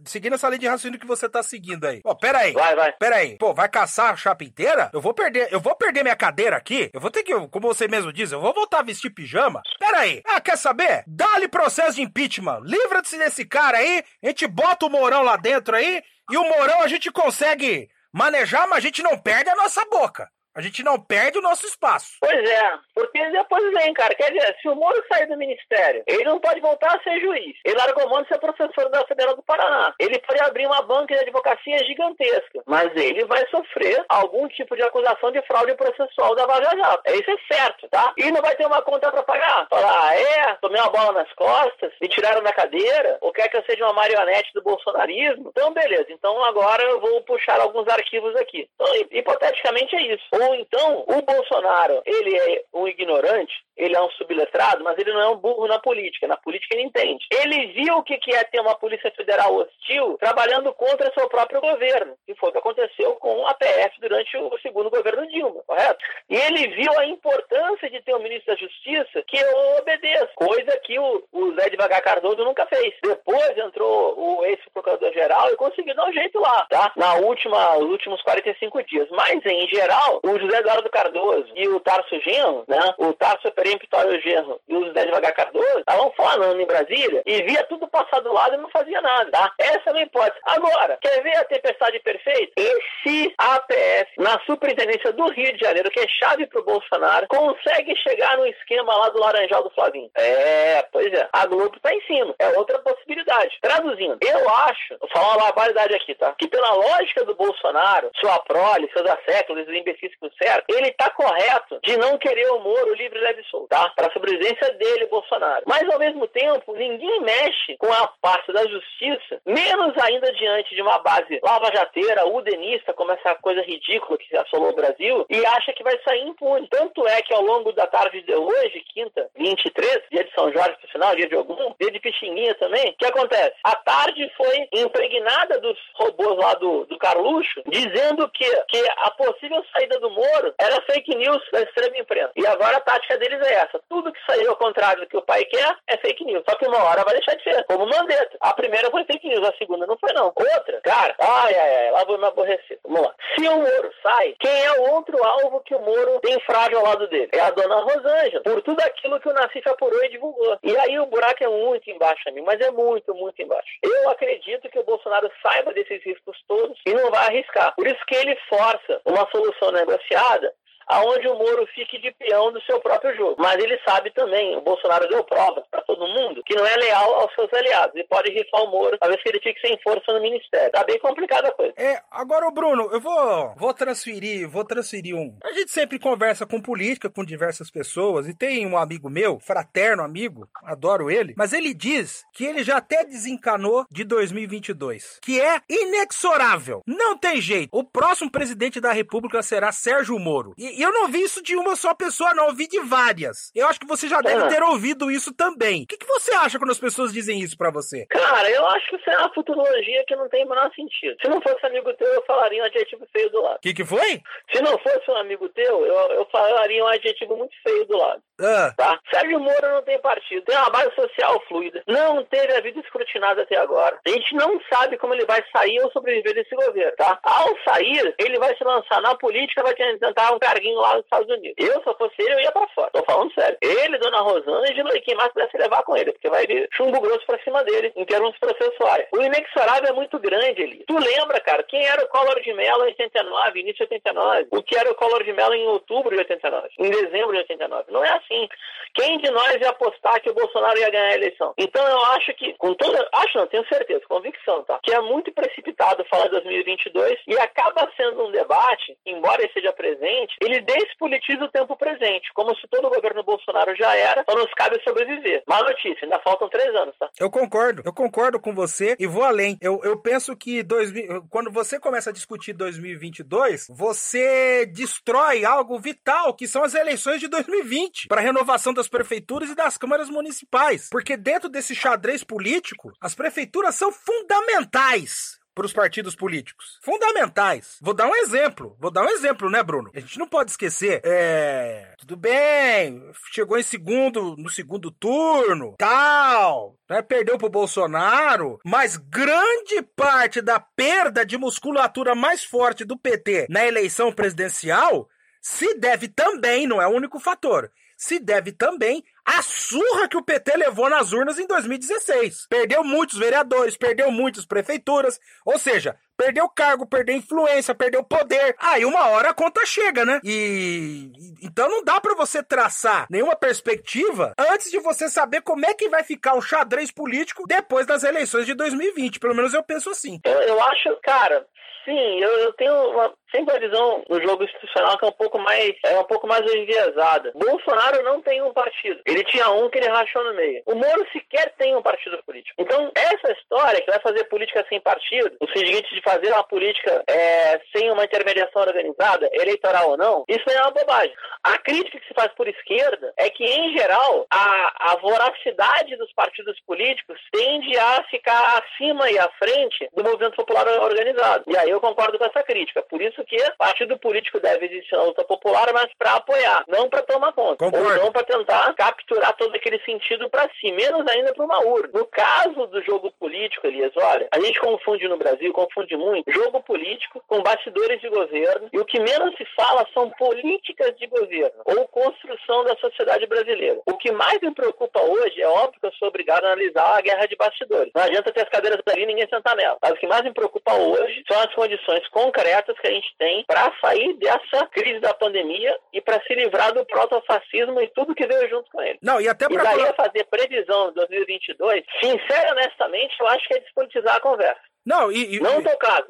[0.06, 2.02] seguindo essa lei de raciocínio que você tá seguindo aí.
[2.02, 2.52] Pô, pera aí.
[2.54, 2.92] Vai, vai.
[2.94, 3.38] Pera aí.
[3.38, 4.90] Pô, vai caçar a chapa inteira?
[4.94, 6.90] Eu vou perder, eu vou perder minha cadeira aqui?
[6.94, 9.62] Eu vou ter que, como você mesmo diz, eu vou voltar a vestir pijama?
[9.80, 10.22] Pera aí.
[10.26, 11.04] Ah, quer saber?
[11.08, 12.62] Dá-lhe processo de impeachment.
[12.64, 16.82] Livra-se desse cara aí, a gente bota o Mourão lá dentro aí, e o Mourão
[16.82, 20.30] a gente consegue manejar, mas a gente não perde a nossa boca.
[20.54, 22.18] A gente não perde o nosso espaço.
[22.20, 24.14] Pois é, porque depois vem, cara.
[24.14, 27.56] Quer dizer, se o Moro sair do ministério, ele não pode voltar a ser juiz.
[27.64, 29.94] Ele largou mão de ser professor da Federal do Paraná.
[29.98, 34.84] Ele pode abrir uma banca de advocacia gigantesca, mas ele vai sofrer algum tipo de
[34.84, 37.04] acusação de fraude processual da Vaga Jato.
[37.08, 38.14] Isso é certo, tá?
[38.18, 39.68] E não vai ter uma conta para pagar.
[39.70, 43.56] Falar, ah, é, tomei uma bola nas costas, me tiraram da cadeira, ou quer que
[43.56, 45.50] eu seja uma marionete do bolsonarismo?
[45.50, 46.08] Então, beleza.
[46.10, 48.68] Então agora eu vou puxar alguns arquivos aqui.
[48.76, 54.10] Então, hipoteticamente é isso ou então, o Bolsonaro, ele é um ignorante, ele é um
[54.12, 56.28] subletrado, mas ele não é um burro na política.
[56.28, 57.26] Na política ele entende.
[57.32, 62.16] Ele viu o que é ter uma Polícia Federal hostil trabalhando contra seu próprio governo,
[62.26, 66.00] que foi o que aconteceu com a PF durante o segundo governo Dilma, correto?
[66.30, 69.44] E ele viu a importância de ter um ministro da Justiça que
[69.80, 72.94] obedeça, coisa que o, o Zé Devagar Cardoso nunca fez.
[73.04, 76.92] Depois entrou o ex-procurador-geral e conseguiu dar um jeito lá, tá?
[76.96, 79.08] Na última, os últimos 45 dias.
[79.12, 82.94] Mas, em geral, o José Eduardo Cardoso e o Tarso Genro, né?
[82.98, 87.42] O Tarso é peremptório Genro e o Zé Devagar Cardoso estavam falando em Brasília e
[87.44, 89.54] via tudo passar do lado e não fazia nada, tá?
[89.60, 90.40] Essa é uma hipótese.
[90.46, 92.54] Agora, quer ver a tempestade perfeita?
[92.56, 98.38] Esse APF, na superintendência do Rio de Janeiro, que é chave pro Bolsonaro, consegue chegar
[98.38, 100.10] no esquema lá do Laranjal do Flavinho.
[100.16, 101.28] É, pois é.
[101.34, 102.34] A Globo tá em cima.
[102.40, 103.58] É outra possibilidade.
[103.62, 106.34] Traduzindo, eu acho, vou falar uma barbaridade aqui, tá?
[106.38, 111.80] Que pela lógica do Bolsonaro, sua prole, seus asséculos, os imbecis certo, ele tá correto
[111.84, 113.90] de não querer o Moro livre, leve e solto, tá?
[113.96, 115.64] Pra sobrevivência dele, Bolsonaro.
[115.66, 120.82] Mas, ao mesmo tempo, ninguém mexe com a parte da justiça, menos ainda diante de
[120.82, 125.84] uma base lava-jateira, udenista, como essa coisa ridícula que assolou o Brasil, e acha que
[125.84, 126.68] vai sair impune.
[126.68, 130.78] Tanto é que ao longo da tarde de hoje, quinta, 23, dia de São Jorge,
[130.80, 133.56] por final, dia de algum, dia de Pixinguinha também, o que acontece?
[133.64, 139.64] A tarde foi impregnada dos robôs lá do, do Carluxo, dizendo que, que a possível
[139.74, 142.32] saída Moro era fake news da extrema imprensa.
[142.36, 143.82] E agora a tática deles é essa.
[143.90, 146.44] Tudo que saiu ao contrário do que o pai quer é fake news.
[146.50, 147.64] Só que uma hora vai deixar de ser.
[147.66, 148.38] Como Mandetta.
[148.42, 150.26] A primeira foi fake news, a segunda não foi não.
[150.28, 152.80] Outra, cara, ai, ai, ai, lá vou me aborrecer.
[152.84, 153.16] Vamos lá.
[153.36, 156.86] Se o Moro sai, quem é o outro alvo que o Moro tem frágil ao
[156.86, 157.30] lado dele?
[157.34, 158.44] É a dona Rosângela.
[158.44, 160.58] Por tudo aquilo que o Nassif apurou e divulgou.
[160.64, 163.70] E aí o buraco é muito embaixo, amigo, mas é muito, muito embaixo.
[163.82, 167.74] Eu acredito que o Bolsonaro saiba desses riscos todos e não vai arriscar.
[167.76, 169.72] Por isso que ele força uma solução
[170.10, 170.54] negociada
[170.88, 173.36] aonde o Moro fique de peão do seu próprio jogo.
[173.40, 177.16] Mas ele sabe também, o Bolsonaro deu provas para todo mundo, que não é leal
[177.16, 180.22] aos seus aliados e pode rifar o Moro, talvez que ele fique sem força no
[180.22, 180.72] ministério.
[180.72, 181.74] Tá bem complicada a coisa.
[181.78, 185.38] É, agora o Bruno, eu vou, vou transferir, vou transferir um.
[185.44, 190.04] A gente sempre conversa com política, com diversas pessoas, e tem um amigo meu, fraterno
[190.04, 195.62] amigo, adoro ele, mas ele diz que ele já até desencanou de 2022, que é
[195.70, 196.82] inexorável.
[196.86, 197.70] Não tem jeito.
[197.72, 200.54] O próximo presidente da República será Sérgio Moro.
[200.58, 202.48] E, e eu não vi isso de uma só pessoa, não.
[202.48, 203.52] Eu vi de várias.
[203.56, 205.84] Eu acho que você já deve ter ouvido isso também.
[205.84, 208.06] O que, que você acha quando as pessoas dizem isso para você?
[208.08, 211.16] Cara, eu acho que isso é uma futurologia que não tem o menor sentido.
[211.22, 213.58] Se não fosse amigo teu, eu falaria um adjetivo feio do lado.
[213.58, 214.22] O que, que foi?
[214.54, 218.22] Se não fosse um amigo teu, eu, eu falaria um adjetivo muito feio do lado.
[218.40, 218.74] Ah.
[218.76, 219.00] Tá?
[219.14, 223.44] Sérgio Moro não tem partido, tem uma base social fluida, não teve a vida escrutinada
[223.44, 224.00] até agora.
[224.06, 227.20] A gente não sabe como ele vai sair ou sobreviver desse governo, tá?
[227.24, 230.40] Ao sair, ele vai se lançar na política, vai tentar um
[230.76, 231.56] lá nos Estados Unidos.
[231.58, 232.92] Eu, se eu fosse ele, eu ia pra fora.
[232.92, 233.58] Tô falando sério.
[233.62, 237.26] Ele, Dona Rosângela e quem mais pudesse levar com ele, porque vai vir chumbo grosso
[237.26, 239.08] pra cima dele, em termos processuais.
[239.12, 240.84] O inexorável é muito grande ali.
[240.88, 244.48] Tu lembra, cara, quem era o Collor de Mello em 89, início de 89?
[244.52, 246.70] O que era o Collor de Mello em outubro de 89?
[246.80, 247.92] Em dezembro de 89?
[247.92, 248.48] Não é assim.
[248.94, 251.54] Quem de nós ia apostar que o Bolsonaro ia ganhar a eleição?
[251.58, 253.08] Então eu acho que, com toda.
[253.14, 254.80] Acho não, tenho certeza, convicção, tá?
[254.84, 259.72] Que é muito precipitado falar de 2022 e acaba sendo um debate, embora ele seja
[259.72, 264.36] presente, ele despolitiza o tempo presente, como se todo o governo Bolsonaro já era, só
[264.36, 265.44] nos cabe sobreviver.
[265.48, 267.10] Má notícia, ainda faltam três anos, tá?
[267.20, 269.58] Eu concordo, eu concordo com você e vou além.
[269.62, 270.92] Eu, eu penso que dois,
[271.30, 277.28] quando você começa a discutir 2022, você destrói algo vital, que são as eleições de
[277.28, 280.90] 2020, para renovação das prefeituras e das câmaras municipais.
[280.90, 286.80] Porque dentro desse xadrez político, as prefeituras são fundamentais para os partidos políticos.
[286.82, 287.78] Fundamentais.
[287.80, 288.76] Vou dar um exemplo.
[288.80, 289.92] Vou dar um exemplo, né, Bruno?
[289.94, 291.02] A gente não pode esquecer.
[291.04, 291.94] É.
[292.00, 293.04] Tudo bem.
[293.32, 296.76] Chegou em segundo, no segundo turno, tal.
[296.90, 298.60] Né, perdeu pro Bolsonaro.
[298.66, 305.08] Mas grande parte da perda de musculatura mais forte do PT na eleição presidencial
[305.42, 307.72] se deve também, não é o único fator
[308.02, 312.48] se deve também à surra que o PT levou nas urnas em 2016.
[312.50, 318.56] Perdeu muitos vereadores, perdeu muitas prefeituras, ou seja, perdeu cargo, perdeu influência, perdeu poder.
[318.58, 320.20] Aí uma hora a conta chega, né?
[320.24, 321.12] E
[321.44, 325.88] então não dá para você traçar nenhuma perspectiva antes de você saber como é que
[325.88, 329.20] vai ficar o xadrez político depois das eleições de 2020.
[329.20, 330.20] Pelo menos eu penso assim.
[330.26, 331.46] Eu, eu acho, cara,
[331.86, 335.40] sim, eu, eu tenho uma, sempre a visão no jogo institucional que é um pouco
[335.40, 337.32] mais é um pouco mais enviesada.
[337.36, 339.02] Bolsonaro não tem um partido.
[339.06, 340.62] Ele tinha um que ele rachou no meio.
[340.66, 342.56] O Moro sequer tem um partido político.
[342.60, 347.04] Então, essa história que vai fazer política sem partido, o seguinte de fazer uma política
[347.08, 351.14] é, sem uma intermediação organizada, eleitoral ou não, isso é uma bobagem.
[351.44, 356.12] A crítica que se faz por esquerda é que, em geral, a, a voracidade dos
[356.14, 361.44] partidos políticos tende a ficar acima e à frente do movimento popular organizado.
[361.48, 362.82] E aí eu concordo com essa crítica.
[362.84, 366.90] Por isso isso que partido político deve existir na luta popular, mas para apoiar, não
[366.90, 367.58] para tomar conta.
[367.58, 368.00] Concordo.
[368.00, 371.90] Ou não para tentar capturar todo aquele sentido para si, menos ainda para uma urna.
[371.94, 376.62] No caso do jogo político, Elias, olha, a gente confunde no Brasil, confunde muito, jogo
[376.64, 381.62] político com bastidores de governo, e o que menos se fala são políticas de governo
[381.66, 383.80] ou construção da sociedade brasileira.
[383.86, 387.02] O que mais me preocupa hoje, é óbvio que eu sou obrigado a analisar a
[387.02, 387.92] guerra de bastidores.
[387.96, 389.78] Não adianta ter as cadeiras ali e ninguém sentar nela.
[389.82, 393.44] Mas o que mais me preocupa hoje são as condições concretas que a gente tem
[393.46, 398.26] para sair dessa crise da pandemia e para se livrar do protofascismo e tudo que
[398.28, 399.00] veio junto com ele.
[399.02, 399.64] Não, e até pra.
[399.64, 404.62] daí fazer previsão de 2022, sincero e honestamente, eu acho que é despolitizar a conversa.
[404.86, 405.36] Não, e.
[405.36, 406.08] e- Não tocado,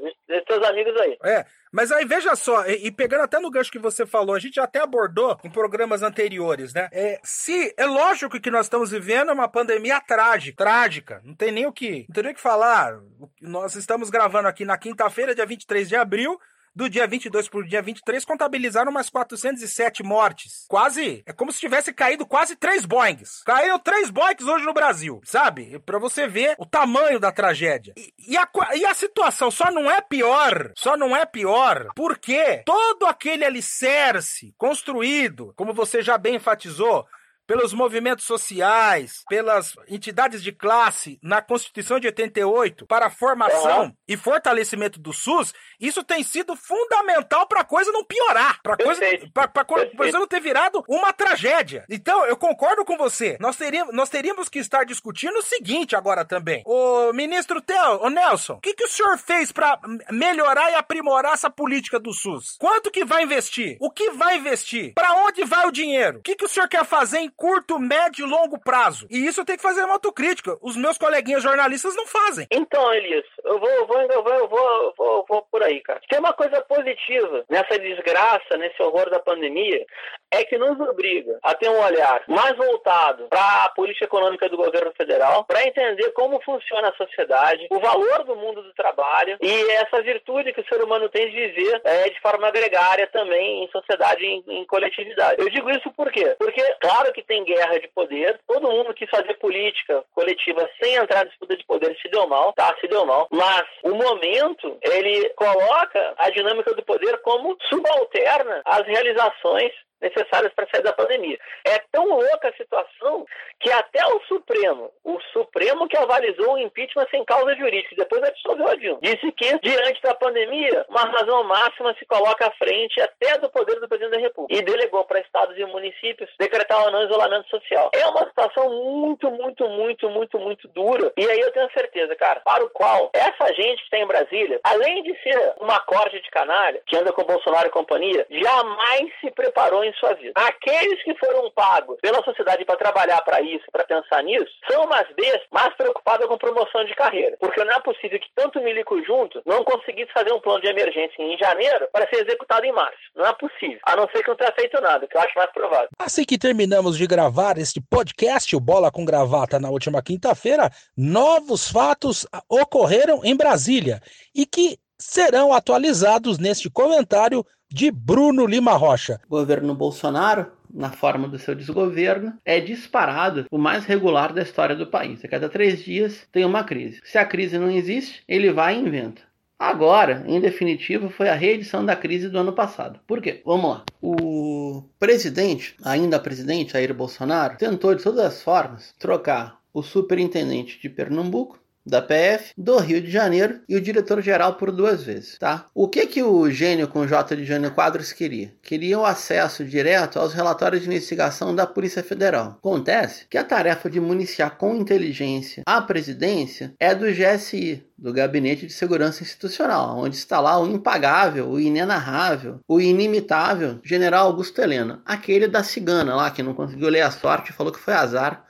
[0.47, 1.17] seus amigos aí.
[1.25, 4.39] É, mas aí veja só, e, e pegando até no gancho que você falou, a
[4.39, 6.87] gente já até abordou em programas anteriores, né?
[6.93, 11.65] É, se é lógico que nós estamos vivendo uma pandemia trágica, trágica, não tem nem
[11.65, 12.97] o que, não tem nem o que falar.
[13.41, 16.39] Nós estamos gravando aqui na quinta-feira, dia 23 de abril.
[16.73, 20.65] Do dia 22 pro dia 23, contabilizaram umas 407 mortes.
[20.69, 21.21] Quase.
[21.25, 23.43] É como se tivesse caído quase três Boeings.
[23.43, 25.79] Caíram três Boeings hoje no Brasil, sabe?
[25.79, 27.93] Pra você ver o tamanho da tragédia.
[27.97, 30.71] E, e a, e a situação só não é pior.
[30.77, 37.05] Só não é pior porque todo aquele alicerce construído, como você já bem enfatizou,
[37.51, 43.93] pelos movimentos sociais, pelas entidades de classe na Constituição de 88 para a formação Uhum.
[44.07, 49.01] e fortalecimento do SUS, isso tem sido fundamental para a coisa não piorar, para coisa
[49.33, 51.85] para a coisa não ter virado uma tragédia.
[51.89, 53.37] Então, eu concordo com você.
[53.39, 56.63] Nós teríamos, nós teríamos que estar discutindo o seguinte agora também.
[56.65, 59.77] O ministro Theo, o Nelson, o que, que o senhor fez para
[60.09, 62.55] melhorar e aprimorar essa política do SUS?
[62.59, 63.77] Quanto que vai investir?
[63.81, 64.93] O que vai investir?
[64.93, 66.19] Para onde vai o dinheiro?
[66.19, 69.07] O que, que o senhor quer fazer em curto, médio e longo prazo?
[69.09, 70.55] E isso tem que fazer uma autocrítica.
[70.61, 72.45] Os meus coleguinhas jornalistas não fazem.
[72.51, 75.63] Então, Elias, eu vou, eu vou, eu vou, eu vou, eu vou, eu vou por
[75.63, 75.99] aí, cara.
[76.07, 79.83] Tem uma coisa positiva nessa desgraça, nesse horror da pandemia,
[80.31, 84.57] é que nos obriga a ter um olhar mais voltado para a política econômica do
[84.57, 89.71] governo federal, para entender como funciona a sociedade, o valor do mundo do trabalho e
[89.71, 93.69] essa virtude que o ser humano tem de viver é, de forma gregária também em
[93.71, 95.41] sociedade, em, em coletividade.
[95.41, 96.35] Eu digo isso por quê?
[96.37, 101.25] Porque, claro que tem guerra de poder, todo mundo quis fazer política coletiva sem entrar
[101.25, 102.75] em disputa de poder se deu mal, tá?
[102.81, 103.29] Se deu mal.
[103.31, 110.67] Mas o momento, ele coloca a dinâmica do poder como subalterna às realizações necessárias para
[110.69, 111.37] sair da pandemia.
[111.65, 113.25] É tão louca a situação
[113.59, 118.67] que até o Supremo, o Supremo que avalizou o impeachment sem causa jurídica, depois absolveu
[118.67, 123.37] a Dilma, disse que, diante da pandemia, uma razão máxima se coloca à frente até
[123.37, 127.03] do poder do presidente da República e delegou para estados e municípios decretar ou não
[127.03, 127.91] isolamento social.
[127.93, 131.11] É uma situação muito, muito, muito, muito, muito dura.
[131.17, 134.59] E aí eu tenho certeza, cara, para o qual essa gente que está em Brasília,
[134.63, 139.31] além de ser uma corte de canalha que anda com Bolsonaro e companhia, jamais se
[139.31, 140.33] preparou em sua vida.
[140.35, 145.07] Aqueles que foram pagos pela sociedade para trabalhar para isso, para pensar nisso, são umas
[145.15, 147.37] bestas mais preocupadas com promoção de carreira.
[147.39, 151.21] Porque não é possível que tanto milico junto não conseguisse fazer um plano de emergência
[151.21, 152.97] em janeiro para ser executado em março.
[153.15, 153.79] Não é possível.
[153.83, 155.89] A não ser que não tenha feito nada, que eu acho mais provável.
[155.99, 161.69] Assim que terminamos de gravar este podcast, o Bola com Gravata, na última quinta-feira, novos
[161.69, 163.99] fatos ocorreram em Brasília
[164.35, 169.19] e que serão atualizados neste comentário de Bruno Lima Rocha.
[169.27, 174.87] Governo Bolsonaro, na forma do seu desgoverno, é disparado o mais regular da história do
[174.87, 175.23] país.
[175.25, 176.99] A cada três dias tem uma crise.
[177.03, 179.21] Se a crise não existe, ele vai e inventa.
[179.57, 182.99] Agora, em definitivo, foi a reedição da crise do ano passado.
[183.05, 183.41] Por quê?
[183.45, 183.83] Vamos lá.
[184.01, 190.89] O presidente, ainda presidente, Jair Bolsonaro, tentou de todas as formas trocar o superintendente de
[190.89, 195.65] Pernambuco da PF, do Rio de Janeiro e o diretor-geral por duas vezes, tá?
[195.73, 198.53] O que que o gênio com J de Jânio Quadros queria?
[198.61, 202.57] Queria o acesso direto aos relatórios de investigação da Polícia Federal.
[202.59, 208.65] Acontece que a tarefa de municiar com inteligência a presidência é do GSI, do Gabinete
[208.65, 215.01] de Segurança Institucional, onde está lá o impagável, o inenarrável, o inimitável General Augusto Helena,
[215.05, 218.45] aquele da cigana lá que não conseguiu ler a sorte e falou que foi azar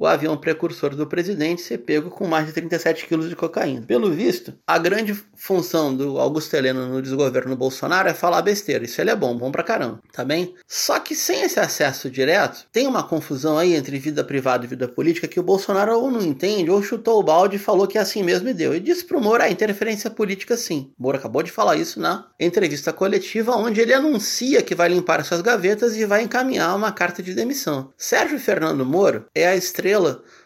[0.00, 3.84] o avião precursor do presidente ser pego com mais de 37 quilos de cocaína.
[3.86, 8.86] Pelo visto, a grande função do Augusto Heleno no desgoverno Bolsonaro é falar besteira.
[8.86, 10.54] Isso ele é bom, bom pra caramba, tá bem?
[10.66, 14.88] Só que sem esse acesso direto, tem uma confusão aí entre vida privada e vida
[14.88, 18.00] política que o Bolsonaro ou não entende, ou chutou o balde e falou que é
[18.00, 18.74] assim mesmo e deu.
[18.74, 20.90] E disse pro Moro, a interferência política sim.
[20.98, 25.22] O Moro acabou de falar isso na entrevista coletiva, onde ele anuncia que vai limpar
[25.26, 27.92] suas gavetas e vai encaminhar uma carta de demissão.
[27.98, 29.89] Sérgio Fernando Moro é a estrela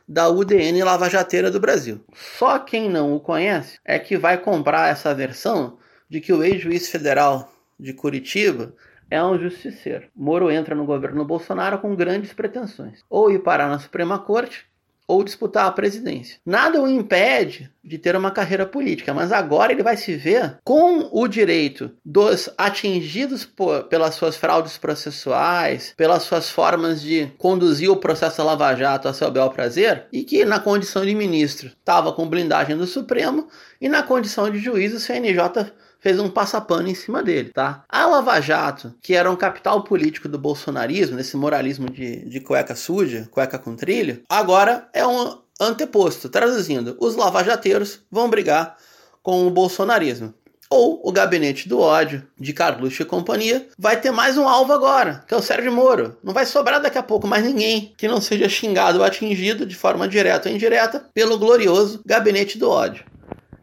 [0.09, 2.04] da UDN Lavajateira do Brasil.
[2.38, 6.88] Só quem não o conhece é que vai comprar essa versão de que o ex-juiz
[6.88, 8.75] federal de Curitiba
[9.10, 10.08] é um justiceiro.
[10.14, 14.66] Moro entra no governo Bolsonaro com grandes pretensões, ou ir parar na Suprema Corte,
[15.07, 16.38] ou disputar a presidência.
[16.44, 21.11] Nada o impede de ter uma carreira política, mas agora ele vai se ver com
[21.13, 27.96] o direito dos atingidos por, pelas suas fraudes processuais, pelas suas formas de conduzir o
[27.96, 32.29] processo Lava Jato a seu bel prazer, e que na condição de ministro estava com
[32.29, 33.48] blindagem do Supremo,
[33.81, 35.73] e na condição de juiz o CNJ
[36.05, 37.83] fez um passapano em cima dele, tá?
[37.88, 42.77] A Lava Jato, que era um capital político do bolsonarismo, desse moralismo de, de cueca
[42.77, 46.29] suja, cueca com trilho, agora é um anteposto.
[46.29, 48.77] Traduzindo, os lavajateiros vão brigar
[49.23, 50.35] com o bolsonarismo.
[50.69, 55.25] Ou o gabinete do ódio de Carluxo e companhia vai ter mais um alvo agora,
[55.27, 56.19] que é o Sérgio Moro.
[56.23, 59.75] Não vai sobrar daqui a pouco mais ninguém que não seja xingado ou atingido de
[59.75, 63.07] forma direta ou indireta pelo glorioso gabinete do ódio.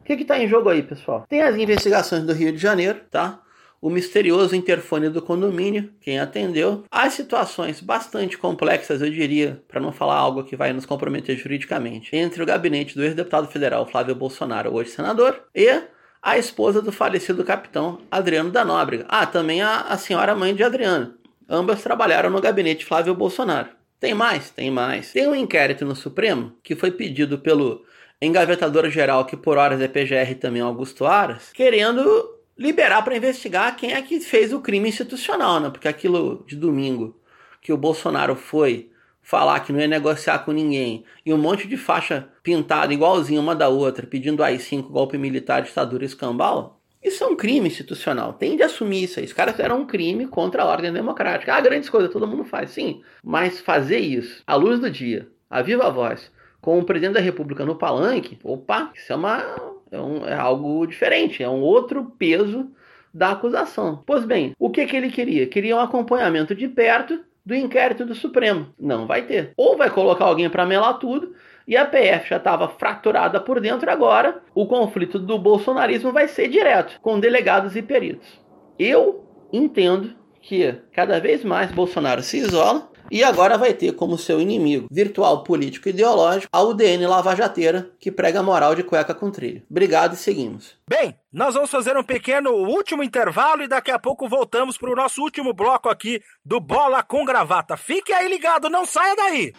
[0.02, 1.26] O que está em jogo aí, pessoal?
[1.30, 3.40] Tem as investigações do Rio de Janeiro, tá?
[3.80, 6.84] O misterioso interfone do condomínio, quem atendeu.
[6.92, 12.16] As situações bastante complexas, eu diria, para não falar algo que vai nos comprometer juridicamente,
[12.16, 15.82] entre o gabinete do ex-deputado federal Flávio Bolsonaro, hoje senador, e
[16.22, 19.06] a esposa do falecido capitão Adriano da Nóbrega.
[19.08, 21.16] Ah, também a, a senhora mãe de Adriano.
[21.50, 23.70] Ambas trabalharam no gabinete Flávio Bolsonaro.
[24.00, 24.50] Tem mais?
[24.50, 25.12] Tem mais.
[25.12, 27.84] Tem um inquérito no Supremo que foi pedido pelo
[28.22, 34.02] engavetador-geral, que por horas é PGR também Augusto Aras, querendo liberar para investigar quem é
[34.02, 35.70] que fez o crime institucional, né?
[35.70, 37.20] Porque aquilo de domingo
[37.62, 38.92] que o Bolsonaro foi
[39.22, 43.56] falar que não ia negociar com ninguém e um monte de faixa pintada igualzinha uma
[43.56, 48.34] da outra, pedindo AI-5, golpe militar, ditadura escambau, isso é um crime institucional.
[48.34, 49.26] Tem de assumir isso aí.
[49.26, 51.56] Os caras fizeram um crime contra a ordem democrática.
[51.56, 53.02] Ah, grandes coisas, todo mundo faz, sim.
[53.24, 56.32] Mas fazer isso, à luz do dia, a viva voz,
[56.62, 59.44] com o presidente da República no palanque, opa, isso é, uma,
[59.92, 62.72] é, um, é algo diferente, é um outro peso
[63.14, 64.04] da acusação.
[64.06, 65.48] Pois bem, o que, que ele queria?
[65.48, 68.68] Queria um acompanhamento de perto do inquérito do Supremo.
[68.80, 69.54] Não vai ter.
[69.58, 71.34] Ou vai colocar alguém para melar tudo,
[71.68, 76.48] e a PF já estava fraturada por dentro, agora o conflito do bolsonarismo vai ser
[76.48, 78.40] direto, com delegados e peritos.
[78.78, 84.40] Eu entendo que cada vez mais Bolsonaro se isola e agora vai ter como seu
[84.40, 89.62] inimigo virtual político ideológico a UDN lavajateira que prega moral de cueca com trilho.
[89.70, 90.78] Obrigado e seguimos.
[90.90, 94.96] Bem, nós vamos fazer um pequeno último intervalo e daqui a pouco voltamos para o
[94.96, 97.76] nosso último bloco aqui do Bola com Gravata.
[97.76, 99.54] Fique aí ligado, não saia daí!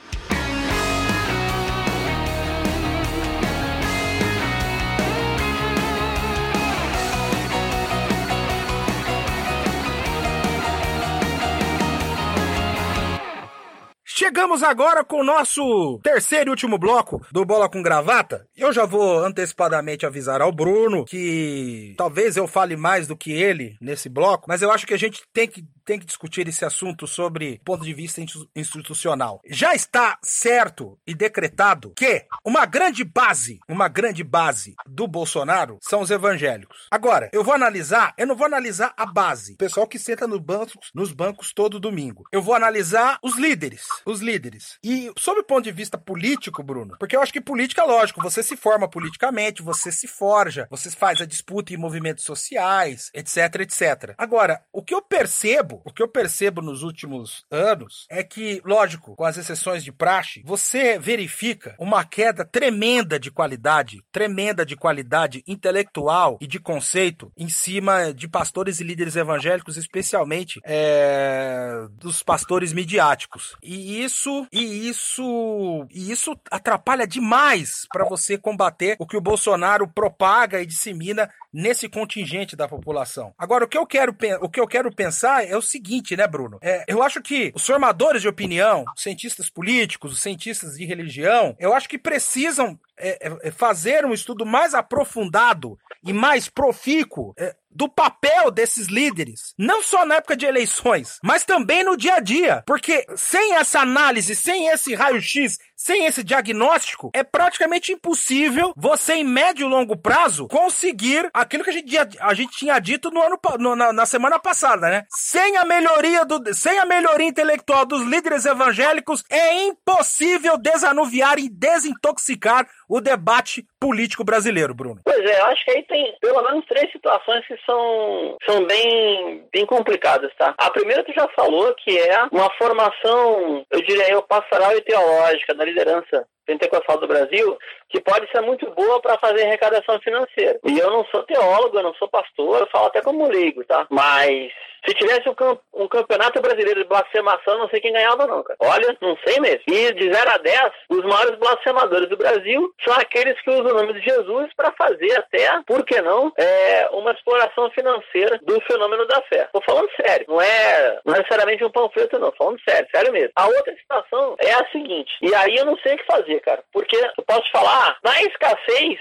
[14.14, 18.46] Chegamos agora com o nosso terceiro e último bloco do Bola com Gravata.
[18.54, 23.74] Eu já vou antecipadamente avisar ao Bruno que talvez eu fale mais do que ele
[23.80, 27.06] nesse bloco, mas eu acho que a gente tem que tem que discutir esse assunto
[27.06, 28.20] sobre ponto de vista
[28.54, 29.40] institucional.
[29.46, 36.00] Já está certo e decretado que uma grande base, uma grande base do Bolsonaro são
[36.00, 36.86] os evangélicos.
[36.90, 41.12] Agora, eu vou analisar, eu não vou analisar a base, o pessoal que senta nos
[41.12, 42.24] bancos todo domingo.
[42.32, 44.78] Eu vou analisar os líderes, os líderes.
[44.82, 48.42] E sob o ponto de vista político, Bruno, porque eu acho que política, lógico, você
[48.42, 54.14] se forma politicamente, você se forja, você faz a disputa em movimentos sociais, etc, etc.
[54.18, 58.60] Agora, o que eu percebo percebo, o que eu percebo nos últimos anos é que,
[58.64, 64.76] lógico, com as exceções de praxe, você verifica uma queda tremenda de qualidade, tremenda de
[64.76, 72.22] qualidade intelectual e de conceito em cima de pastores e líderes evangélicos, especialmente é, dos
[72.22, 73.56] pastores midiáticos.
[73.62, 79.88] E isso, e isso, e isso atrapalha demais para você combater o que o Bolsonaro
[79.88, 83.34] propaga e dissemina nesse contingente da população.
[83.38, 86.58] Agora, o que eu quero, o que eu quero pensar é o seguinte, né, Bruno?
[86.62, 91.56] É, eu acho que os formadores de opinião, os cientistas políticos, os cientistas de religião,
[91.58, 97.32] eu acho que precisam é, é, é fazer um estudo mais aprofundado e mais profícuo
[97.38, 102.14] é, do papel desses líderes, não só na época de eleições, mas também no dia
[102.14, 102.62] a dia.
[102.66, 109.24] Porque sem essa análise, sem esse raio-x, sem esse diagnóstico, é praticamente impossível você, em
[109.24, 113.38] médio e longo prazo, conseguir aquilo que a gente, a gente tinha dito no ano,
[113.58, 115.04] no, na, na, semana passada, né?
[115.10, 121.48] Sem a melhoria do, sem a melhoria intelectual dos líderes evangélicos, é impossível desanuviar e
[121.48, 125.00] desintoxicar o debate político brasileiro, Bruno.
[125.04, 129.66] Pois é, acho que aí tem pelo menos três situações que são, são bem, bem
[129.66, 130.54] complicadas, tá?
[130.56, 135.52] A primeira tu já falou, que é uma formação, eu diria eu, pastoral e teológica
[135.52, 137.56] da liderança pentecostal do Brasil
[137.88, 140.58] que pode ser muito boa para fazer arrecadação financeira.
[140.64, 143.86] E eu não sou teólogo, eu não sou pastor, eu falo até como leigo, tá?
[143.90, 144.50] Mas
[144.92, 148.58] se tivesse um, camp um, campeonato brasileiro de blasfemação, não sei quem ganhava não, cara.
[148.60, 149.62] Olha, não sei mesmo.
[149.66, 153.74] E de 0 a 10, os maiores blasfemadores do Brasil são aqueles que usam o
[153.74, 159.06] nome de Jesus para fazer até, por que não, é, uma exploração financeira do fenômeno
[159.06, 159.48] da fé.
[159.52, 163.32] Tô falando sério, não é, não é necessariamente um panfleto não, falando sério, sério mesmo.
[163.36, 166.62] A outra situação é a seguinte, e aí eu não sei o que fazer, cara,
[166.72, 168.98] porque eu posso falar, na escassez,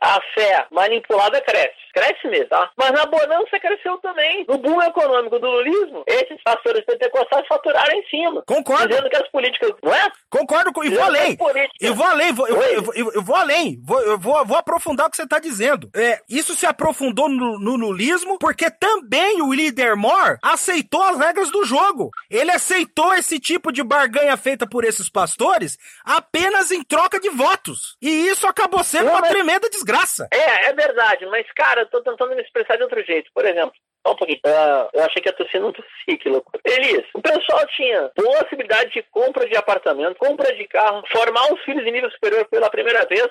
[0.00, 1.78] a fé manipulada cresce.
[1.92, 2.70] Cresce mesmo, tá?
[2.76, 4.44] Mas na bonança cresceu também.
[4.48, 8.42] No boom econômico do lulismo, esses pastores pentecostais faturaram em cima.
[8.46, 8.88] Concordo.
[8.88, 9.72] Dizendo que as políticas.
[9.82, 10.10] Não é?
[10.30, 10.84] Concordo com.
[10.84, 11.36] E vou além.
[11.80, 12.32] E vou além.
[12.32, 13.80] Vou, eu, eu, eu, eu, vou além.
[13.84, 15.90] Vou, eu vou, vou aprofundar o que você está dizendo.
[15.94, 21.50] É, isso se aprofundou no, no lulismo porque também o líder Moore aceitou as regras
[21.50, 22.10] do jogo.
[22.30, 27.96] Ele aceitou esse tipo de barganha feita por esses pastores apenas em troca de votos.
[28.00, 29.30] E isso acabou sendo não, uma mas...
[29.30, 30.28] tremenda desgraça desgraça.
[30.32, 33.30] É, é verdade, mas, cara, eu tô tentando me expressar de outro jeito.
[33.34, 33.72] Por exemplo,
[34.06, 34.40] só um pouquinho.
[34.46, 36.60] Uh, eu achei que a torcida não tossia, que loucura.
[36.64, 41.86] Elis, o pessoal tinha possibilidade de compra de apartamento, compra de carro, formar os filhos
[41.86, 43.28] em nível superior pela primeira vez,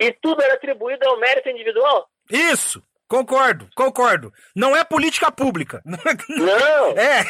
[0.00, 2.08] e tudo era atribuído ao mérito individual.
[2.30, 2.82] Isso!
[3.08, 4.32] Concordo, concordo.
[4.54, 5.80] Não é política pública.
[5.86, 6.88] Não.
[6.98, 7.22] É,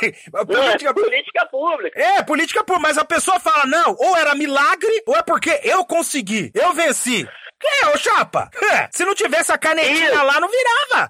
[0.47, 2.01] política, não, é política pública.
[2.01, 2.89] É, política pública.
[2.89, 7.29] Mas a pessoa fala, não, ou era milagre, ou é porque eu consegui, eu venci.
[7.59, 8.51] Que é, ô chapa?
[8.73, 11.09] É, se não tivesse a canetinha lá, não virava.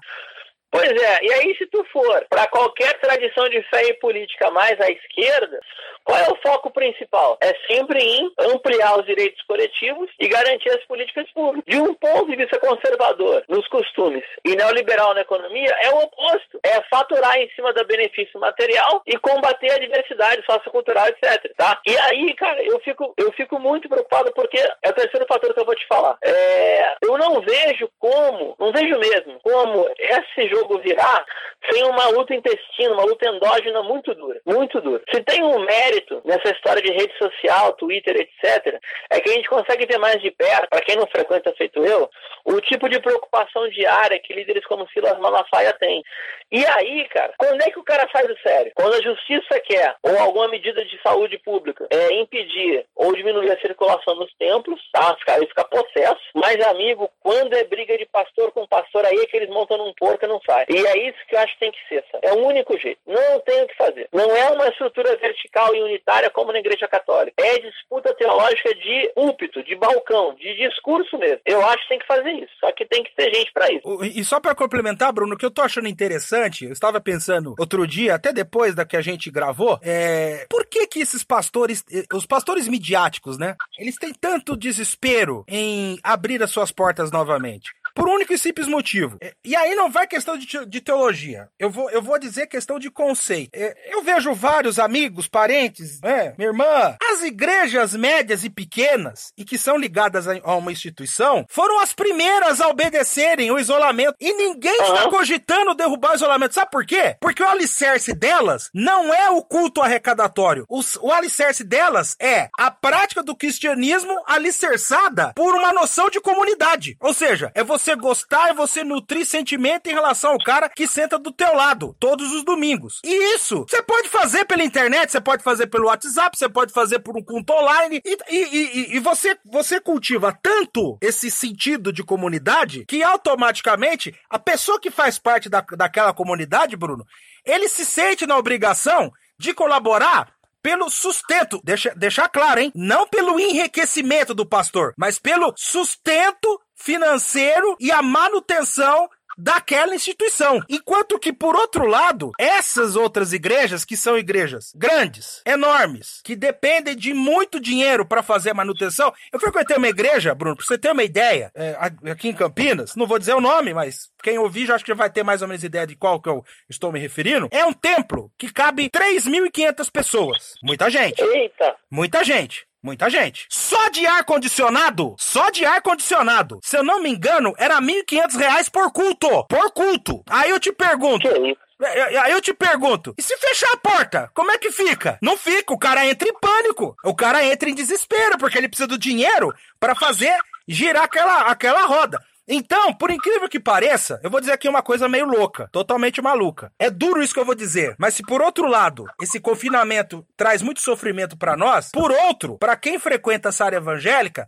[0.69, 4.79] Pois é, e aí se tu for para qualquer tradição de fé e política mais
[4.81, 5.59] à esquerda,
[6.03, 7.37] qual é o foco principal?
[7.41, 11.63] É sempre em ampliar os direitos coletivos e garantir as políticas públicas.
[11.67, 16.59] De um ponto de vista conservador nos costumes e neoliberal na economia, é o oposto.
[16.63, 21.53] É faturar em cima do benefício material e combater a diversidade sociocultural, etc.
[21.57, 21.79] Tá?
[21.85, 25.59] E aí, cara, eu fico, eu fico muito preocupado porque é o terceiro fator que
[25.59, 26.17] eu vou te falar.
[26.23, 31.25] É, eu não vejo como, não vejo mesmo, como esse jogo virar
[31.71, 34.39] sem uma luta intestina, uma luta endógena muito dura.
[34.45, 35.03] Muito dura.
[35.13, 38.79] Se tem um mérito nessa história de rede social, Twitter, etc.,
[39.09, 42.09] é que a gente consegue ver mais de perto, para quem não frequenta feito eu,
[42.45, 46.03] o tipo de preocupação diária que líderes como Silas Malafaia têm.
[46.51, 48.71] E aí, cara, quando é que o cara faz o sério?
[48.75, 53.59] Quando a justiça quer, ou alguma medida de saúde pública, é impedir ou diminuir a
[53.59, 55.17] circulação nos templos, tá?
[55.25, 56.23] Caras ficam possessos.
[56.33, 59.93] Mas, amigo, quando é briga de pastor com pastor, aí é que eles montam num
[59.93, 60.39] porco não
[60.69, 62.25] E é isso que eu acho que tem que ser, sabe?
[62.27, 62.99] É o único jeito.
[63.05, 64.07] Não tem o que fazer.
[64.13, 67.33] Não é uma estrutura vertical e unitária como na Igreja Católica.
[67.37, 71.39] É disputa teológica de púlpito, de balcão, de discurso mesmo.
[71.45, 72.53] Eu acho que tem que fazer isso.
[72.59, 74.03] Só que tem que ter gente para isso.
[74.03, 77.85] E só para complementar, Bruno, o que eu tô achando interessante, eu estava pensando outro
[77.87, 82.03] dia, até depois da que a gente gravou, é por que que esses pastores, eh,
[82.13, 83.55] os pastores midiáticos, né?
[83.77, 87.71] Eles têm tanto desespero em abrir as suas portas novamente?
[87.97, 89.17] Por único e simples motivo.
[89.43, 91.49] E aí não vai questão de, teologia.
[91.57, 93.49] Eu vou, eu vou dizer questão de conceito.
[93.89, 96.95] Eu vejo vários amigos, parentes, né, minha irmã.
[97.11, 102.61] As igrejas médias e pequenas, e que são ligadas a uma instituição, foram as primeiras
[102.61, 104.15] a obedecerem o isolamento.
[104.21, 106.53] E ninguém está cogitando derrubar o isolamento.
[106.53, 107.15] Sabe por quê?
[107.19, 110.65] Porque o alicerce delas não é o culto arrecadatório.
[110.69, 116.95] O, o alicerce delas é a prática do cristianismo alicerçada por uma noção de comunidade.
[117.01, 120.85] Ou seja, é você você gostar e você nutrir sentimento em relação ao cara que
[120.85, 122.99] senta do teu lado todos os domingos.
[123.03, 126.99] E isso você pode fazer pela internet, você pode fazer pelo WhatsApp, você pode fazer
[126.99, 132.03] por um culto online e, e, e, e você, você cultiva tanto esse sentido de
[132.03, 137.05] comunidade que automaticamente a pessoa que faz parte da, daquela comunidade, Bruno,
[137.45, 142.71] ele se sente na obrigação de colaborar pelo sustento, deixa, deixar claro, hein?
[142.75, 150.59] Não pelo enriquecimento do pastor, mas pelo sustento financeiro e a manutenção daquela instituição.
[150.67, 156.95] Enquanto que, por outro lado, essas outras igrejas, que são igrejas grandes, enormes, que dependem
[156.95, 159.13] de muito dinheiro para fazer manutenção.
[159.31, 161.77] Eu frequentei uma igreja, Bruno, pra você ter uma ideia, é,
[162.09, 165.09] aqui em Campinas, não vou dizer o nome, mas quem ouvir já acho que vai
[165.09, 167.47] ter mais ou menos ideia de qual que eu estou me referindo.
[167.51, 170.55] É um templo que cabe 3.500 pessoas.
[170.63, 171.21] Muita gente.
[171.21, 171.75] Eita!
[171.91, 172.66] Muita gente.
[172.81, 173.45] Muita gente.
[173.49, 178.91] Só de ar-condicionado, só de ar-condicionado, se eu não me engano, era R$ 1.500 por
[178.91, 179.45] culto.
[179.45, 180.23] Por culto.
[180.29, 181.27] Aí eu te pergunto.
[181.27, 185.17] É, é, aí eu te pergunto, e se fechar a porta, como é que fica?
[185.21, 186.95] Não fica, o cara entra em pânico.
[187.03, 190.35] O cara entra em desespero, porque ele precisa do dinheiro para fazer
[190.67, 192.19] girar aquela, aquela roda.
[192.47, 196.71] Então, por incrível que pareça, eu vou dizer aqui uma coisa meio louca, totalmente maluca.
[196.79, 200.61] É duro isso que eu vou dizer, mas se por outro lado, esse confinamento traz
[200.61, 204.47] muito sofrimento para nós, por outro, para quem frequenta essa área evangélica,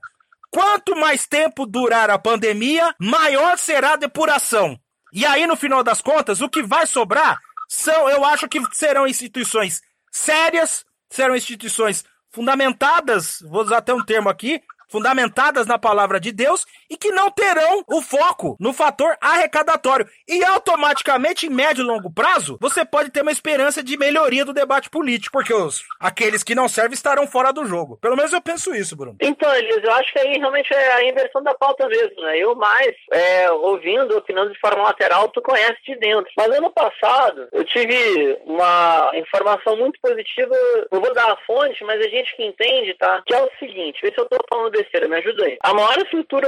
[0.50, 4.80] quanto mais tempo durar a pandemia, maior será a depuração.
[5.12, 7.38] E aí, no final das contas, o que vai sobrar
[7.68, 14.30] são, eu acho que serão instituições sérias, serão instituições fundamentadas, vou usar até um termo
[14.30, 20.07] aqui, fundamentadas na palavra de Deus e que não terão o foco no fator arrecadatório.
[20.27, 24.53] E automaticamente, em médio e longo prazo, você pode ter uma esperança de melhoria do
[24.53, 27.97] debate político, porque os, aqueles que não servem estarão fora do jogo.
[28.01, 29.17] Pelo menos eu penso isso, Bruno.
[29.21, 32.37] Então, Elias, eu acho que aí realmente é a inversão da pauta mesmo, né?
[32.37, 36.31] Eu mais, é, ouvindo, opinando de forma lateral, tu conhece de dentro.
[36.35, 40.55] Mas ano passado, eu tive uma informação muito positiva,
[40.91, 43.21] não vou dar a fonte, mas a gente que entende, tá?
[43.25, 45.57] Que é o seguinte, vê se eu tô falando me ajuda aí.
[45.61, 46.47] A maior estrutura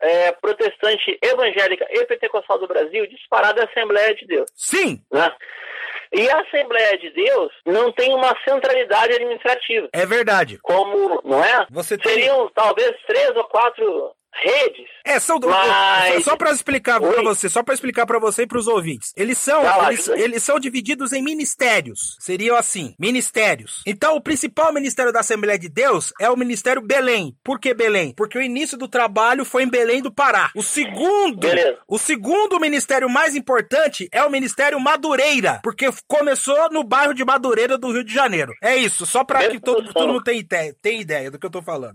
[0.00, 4.50] é, protestante evangélica e pentecostal do Brasil, disparada é a Assembleia de Deus.
[4.54, 5.00] Sim!
[5.10, 5.32] Né?
[6.12, 9.88] E a Assembleia de Deus não tem uma centralidade administrativa.
[9.92, 10.58] É verdade.
[10.58, 11.66] Como, não é?
[11.70, 12.12] Você tem...
[12.12, 14.86] Seriam talvez três ou quatro redes.
[15.04, 18.58] É, são Mas- só para explicar para você, só para explicar para você e para
[18.58, 19.12] os ouvintes.
[19.16, 22.16] Eles são Vai lá, eles, eles são divididos em ministérios.
[22.20, 23.82] Seriam assim, ministérios.
[23.86, 27.36] Então, o principal ministério da Assembleia de Deus é o Ministério Belém.
[27.42, 28.14] Por que Belém?
[28.16, 30.50] Porque o início do trabalho foi em Belém do Pará.
[30.54, 31.78] O segundo, Beleza.
[31.88, 37.76] o segundo ministério mais importante é o Ministério Madureira, porque começou no bairro de Madureira
[37.76, 38.52] do Rio de Janeiro.
[38.62, 41.50] É isso, só para que todo, todo mundo tenha ideia, tenha ideia do que eu
[41.50, 41.94] tô falando.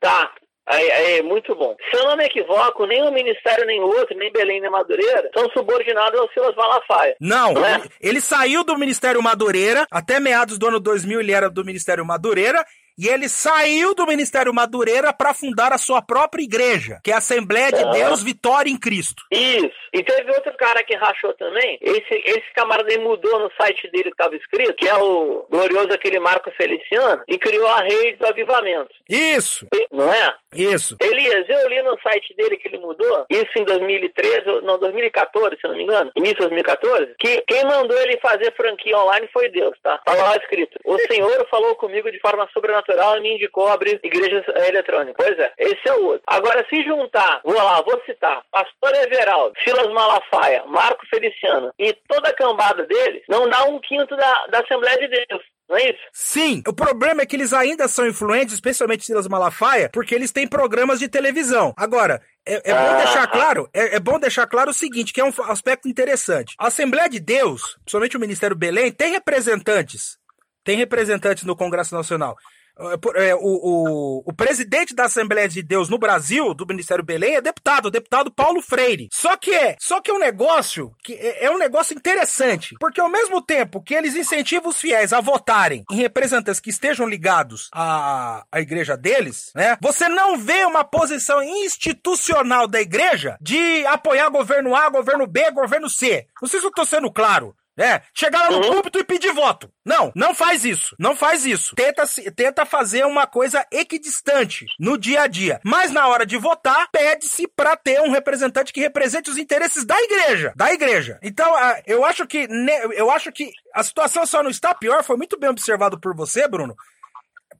[0.00, 0.30] Tá.
[0.68, 1.74] Aí, aí, muito bom.
[1.90, 5.30] Se eu não me equivoco, nem o Ministério, nem o outro, nem Belém, nem Madureira,
[5.34, 7.16] são subordinados ao Silas Malafaia.
[7.20, 7.76] Não, Não é?
[7.76, 12.04] ele, ele saiu do Ministério Madureira, até meados do ano 2000 ele era do Ministério
[12.04, 12.64] Madureira,
[12.98, 17.18] e ele saiu do Ministério Madureira para fundar a sua própria igreja, que é a
[17.18, 17.90] Assembleia de Ah.
[17.90, 19.22] Deus Vitória em Cristo.
[19.30, 19.70] Isso.
[19.92, 21.78] E teve outro cara que rachou também.
[21.80, 25.92] Esse, esse camarada aí mudou no site dele que estava escrito, que é o glorioso
[25.92, 28.90] aquele Marco Feliciano, e criou a rede do avivamento.
[29.08, 30.34] Isso, E- Não é?
[30.54, 30.96] isso.
[31.00, 35.56] Elias, eu li no site dele que ele mudou, isso em 2013, ou- não, 2014,
[35.60, 39.48] se não me engano, início de 2014, que quem mandou ele fazer franquia online foi
[39.48, 39.98] Deus, tá?
[40.04, 44.44] Tava lá escrito, o Senhor falou comigo de forma sobrenatural e me indicou abrir igrejas
[44.66, 45.14] eletrônicas.
[45.16, 46.22] Pois é, esse é o outro.
[46.26, 52.28] Agora, se juntar, vou lá, vou citar, Pastor Everaldo, Silas Malafaia, Marco Feliciano e toda
[52.30, 55.42] a cambada deles, não dá um quinto da, da Assembleia de Deus.
[55.68, 55.98] Não é isso?
[56.14, 60.48] Sim, o problema é que eles ainda são influentes, especialmente Silas Malafaia, porque eles têm
[60.48, 61.74] programas de televisão.
[61.76, 62.96] Agora, é, é bom Ah.
[62.96, 66.54] deixar claro, é, é bom deixar claro o seguinte, que é um aspecto interessante.
[66.58, 70.16] A Assembleia de Deus, principalmente o Ministério Belém, tem representantes.
[70.64, 72.34] Tem representantes no Congresso Nacional.
[72.78, 77.36] É, é, o, o, o presidente da Assembleia de Deus no Brasil, do Ministério Belém,
[77.36, 79.08] é deputado, o deputado Paulo Freire.
[79.12, 83.00] Só que é, só que é um negócio que é, é um negócio interessante, porque
[83.00, 87.68] ao mesmo tempo que eles incentivam os fiéis a votarem em representantes que estejam ligados
[87.72, 89.76] à, à igreja deles, né?
[89.80, 95.90] Você não vê uma posição institucional da igreja de apoiar governo A, governo B, governo
[95.90, 96.26] C.
[96.40, 97.54] Não sei se eu tô sendo claro.
[97.78, 98.72] É, chegar lá no Uhum.
[98.72, 99.70] púlpito e pedir voto.
[99.84, 100.96] Não, não faz isso.
[100.98, 101.74] Não faz isso.
[101.76, 102.04] Tenta,
[102.34, 105.60] tenta fazer uma coisa equidistante no dia a dia.
[105.64, 109.98] Mas na hora de votar, pede-se pra ter um representante que represente os interesses da
[110.00, 110.52] igreja.
[110.56, 111.18] Da igreja.
[111.22, 111.54] Então,
[111.86, 112.48] eu acho que
[112.94, 116.46] eu acho que a situação só não está pior, foi muito bem observado por você,
[116.48, 116.76] Bruno.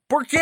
[0.08, 0.38] Porque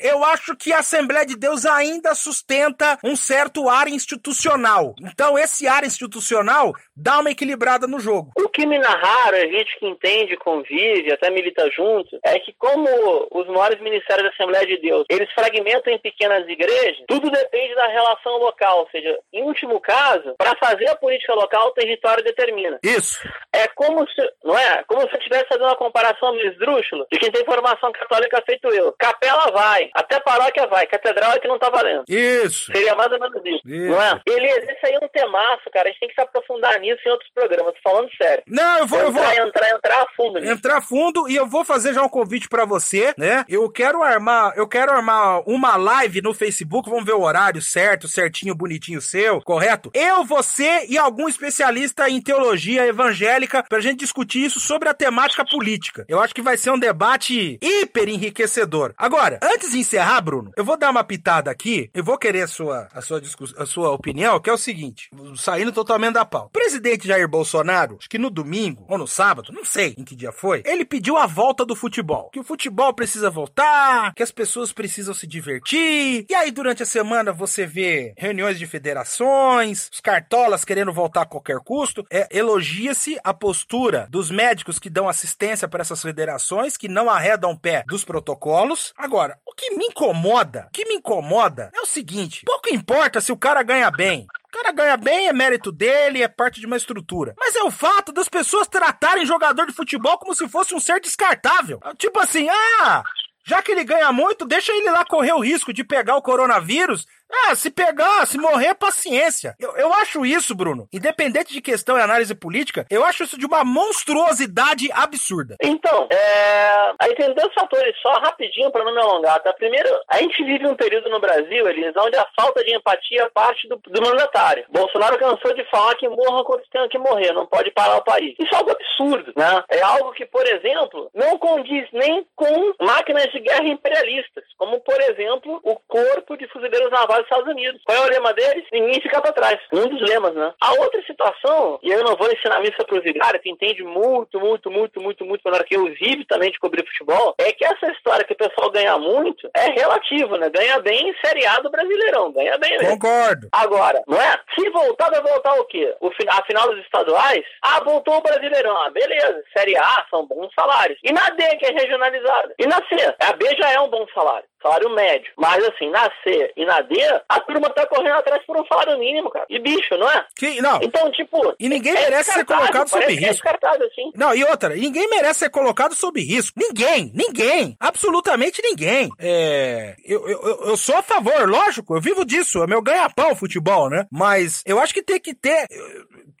[0.00, 4.94] eu acho que a Assembleia de Deus ainda sustenta um certo ar institucional.
[5.02, 8.32] Então, esse ar institucional dá uma equilibrada no jogo.
[8.36, 12.88] O que me narraram, a gente que entende, convive, até milita junto, é que como
[13.30, 17.88] os maiores ministérios da Assembleia de Deus, eles fragmentam em pequenas igrejas, tudo depende da
[17.88, 22.78] relação local, ou seja, em último caso, para fazer a política local, o território determina.
[22.82, 23.20] Isso.
[23.52, 24.82] É como se, não é?
[24.84, 28.94] Como se eu estivesse fazendo uma comparação esdrúxula de quem tem formação católica feito eu.
[29.10, 32.04] Capela vai, até paróquia vai, catedral é que não tá valendo.
[32.08, 32.70] Isso.
[32.72, 33.90] Seria mais ou menos isso, Isso.
[33.90, 34.20] não é?
[34.26, 35.88] Elias, esse aí é um temaço, cara.
[35.88, 38.42] A gente tem que se aprofundar nisso em outros programas, tô falando sério.
[38.46, 40.52] Não, eu vou, eu vou Entrar, entrar, entrar a fundo nisso.
[40.52, 43.44] entrar fundo e eu vou fazer já um convite pra você, né?
[43.48, 48.08] Eu quero armar, eu quero armar uma live no Facebook, vamos ver o horário certo,
[48.08, 49.90] certinho, bonitinho seu, correto?
[49.94, 55.44] Eu, você e algum especialista em teologia evangélica pra gente discutir isso sobre a temática
[55.44, 56.04] política.
[56.08, 58.92] Eu acho que vai ser um debate hiper enriquecedor.
[59.00, 62.46] Agora, antes de encerrar, Bruno, eu vou dar uma pitada aqui, eu vou querer a
[62.46, 63.22] sua, a sua,
[63.56, 66.46] a sua opinião, que é o seguinte, saindo totalmente da pau.
[66.46, 70.14] O presidente Jair Bolsonaro, acho que no domingo, ou no sábado, não sei em que
[70.14, 72.28] dia foi, ele pediu a volta do futebol.
[72.30, 76.26] Que o futebol precisa voltar, que as pessoas precisam se divertir.
[76.28, 81.26] E aí, durante a semana, você vê reuniões de federações, os cartolas querendo voltar a
[81.26, 82.04] qualquer custo.
[82.10, 87.56] É, Elogia-se a postura dos médicos que dão assistência para essas federações, que não arredam
[87.56, 88.89] pé dos protocolos.
[88.96, 93.32] Agora, o que me incomoda, o que me incomoda é o seguinte: pouco importa se
[93.32, 94.26] o cara ganha bem.
[94.48, 97.34] O cara ganha bem, é mérito dele, é parte de uma estrutura.
[97.38, 101.00] Mas é o fato das pessoas tratarem jogador de futebol como se fosse um ser
[101.00, 101.80] descartável.
[101.96, 103.02] Tipo assim, ah,
[103.46, 107.06] já que ele ganha muito, deixa ele lá correr o risco de pegar o coronavírus
[107.32, 109.54] ah, se pegar, se morrer, paciência.
[109.58, 113.46] Eu, eu acho isso, Bruno, independente de questão e análise política, eu acho isso de
[113.46, 115.56] uma monstruosidade absurda.
[115.62, 116.92] Então, é...
[117.00, 119.52] aí tem dois fatores só rapidinho para não me alongar, tá?
[119.52, 123.68] Primeiro, a gente vive um período no Brasil, Elis, onde a falta de empatia parte
[123.68, 124.64] do, do mandatário.
[124.70, 128.34] Bolsonaro cansou de falar que morra quando tem que morrer, não pode parar o país.
[128.38, 129.62] Isso é algo absurdo, né?
[129.70, 135.00] É algo que, por exemplo, não condiz nem com máquinas de guerra imperialistas, como, por
[135.00, 137.80] exemplo, o corpo de fuzileiros navais dos Estados Unidos.
[137.84, 138.64] Qual é o lema deles?
[138.72, 139.58] Ninguém fica para trás.
[139.72, 140.52] Um dos lemas, né?
[140.60, 144.40] A outra situação, e eu não vou ensinar missa para os vigários, que entende muito,
[144.40, 147.90] muito, muito, muito, muito melhor que eu vive também de cobrir futebol, é que essa
[147.92, 150.48] história que o pessoal ganha muito é relativo, né?
[150.50, 152.98] Ganha bem em Série A do Brasileirão, ganha bem mesmo.
[152.98, 153.48] Concordo.
[153.52, 154.38] Agora, não é?
[154.58, 155.94] Se voltar, vai voltar o quê?
[156.00, 157.44] O, a final dos estaduais?
[157.62, 158.76] Ah, voltou o Brasileirão.
[158.82, 159.42] Ah, beleza.
[159.56, 160.98] Série A são bons salários.
[161.02, 162.54] E na D, que é regionalizada?
[162.58, 163.14] E na C?
[163.20, 165.32] A B já é um bom salário salário médio.
[165.36, 166.94] Mas assim, na C e na D,
[167.28, 169.46] a turma tá correndo atrás por um salário mínimo, cara.
[169.48, 170.24] E bicho, não é?
[170.36, 170.80] Que, não.
[170.82, 171.54] Então, tipo.
[171.58, 173.48] E ninguém é merece ser colocado sob é risco.
[173.48, 174.12] É assim.
[174.14, 176.58] Não, e outra, ninguém merece ser colocado sob risco.
[176.58, 177.76] Ninguém, ninguém.
[177.80, 179.10] Absolutamente ninguém.
[179.18, 179.96] É.
[180.04, 182.62] Eu, eu, eu sou a favor, lógico, eu vivo disso.
[182.62, 184.06] É meu ganha-pão futebol, né?
[184.10, 185.66] Mas eu acho que tem que ter.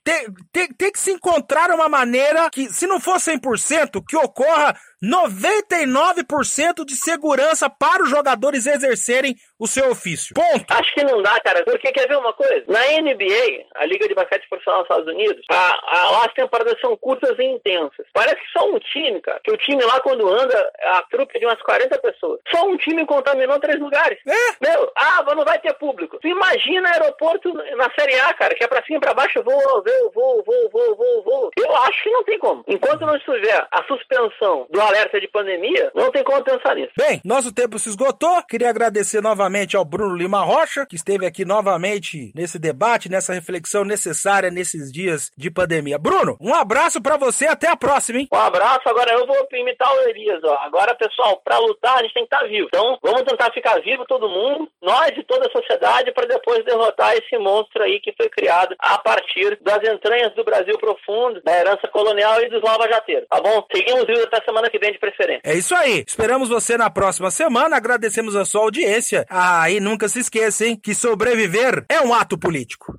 [0.02, 4.74] Tem, tem, tem que se encontrar uma maneira que, se não for 100%, que ocorra
[5.02, 10.34] 99% de segurança para os jogadores exercerem o seu ofício.
[10.34, 10.72] Ponto.
[10.72, 11.64] Acho que não dá, cara.
[11.64, 12.64] Porque quer ver uma coisa?
[12.68, 16.80] Na NBA, a Liga de Basquete Profissional dos Estados Unidos, a, a, lá as temporadas
[16.80, 18.06] são curtas e intensas.
[18.12, 19.40] Parece que só um time, cara.
[19.42, 22.40] Que o time lá, quando anda, a trupe é de umas 40 pessoas.
[22.54, 24.18] Só um time contaminou três lugares.
[24.26, 24.68] É?
[24.68, 26.18] Meu, ah, não vai ter público.
[26.20, 29.58] Tu imagina aeroporto na Série A, cara, que é pra cima e pra baixo, voo,
[29.58, 31.50] voo, voo, voo, voo, voo, voo.
[31.56, 32.64] Eu acho que não tem como.
[32.66, 36.92] Enquanto não estiver a suspensão do alerta de pandemia, não tem como pensar nisso.
[36.96, 38.42] Bem, nosso tempo se esgotou.
[38.42, 43.84] Queria agradecer novamente ao Bruno Lima Rocha, que esteve aqui novamente nesse debate, nessa reflexão
[43.84, 45.98] necessária nesses dias de pandemia.
[45.98, 48.28] Bruno, um abraço para você, até a próxima, hein?
[48.32, 50.58] Um abraço, agora eu vou imitar o Elias, ó.
[50.62, 52.66] Agora, pessoal, para lutar a gente tem que estar tá vivo.
[52.66, 57.16] Então, vamos tentar ficar vivo todo mundo, nós e toda a sociedade, para depois derrotar
[57.16, 61.86] esse monstro aí que foi criado a partir das entranhas do Brasil profundo, da herança
[61.88, 63.28] colonial e dos lava-jateiros.
[63.28, 63.64] Tá bom?
[63.74, 65.42] Seguimos vivos até semana que vem de preferência.
[65.44, 66.04] É isso aí.
[66.06, 67.76] Esperamos você na próxima semana.
[67.76, 69.24] Agradecemos a sua audiência.
[69.28, 72.98] Ah, e nunca se esqueça, hein, que sobreviver é um ato político.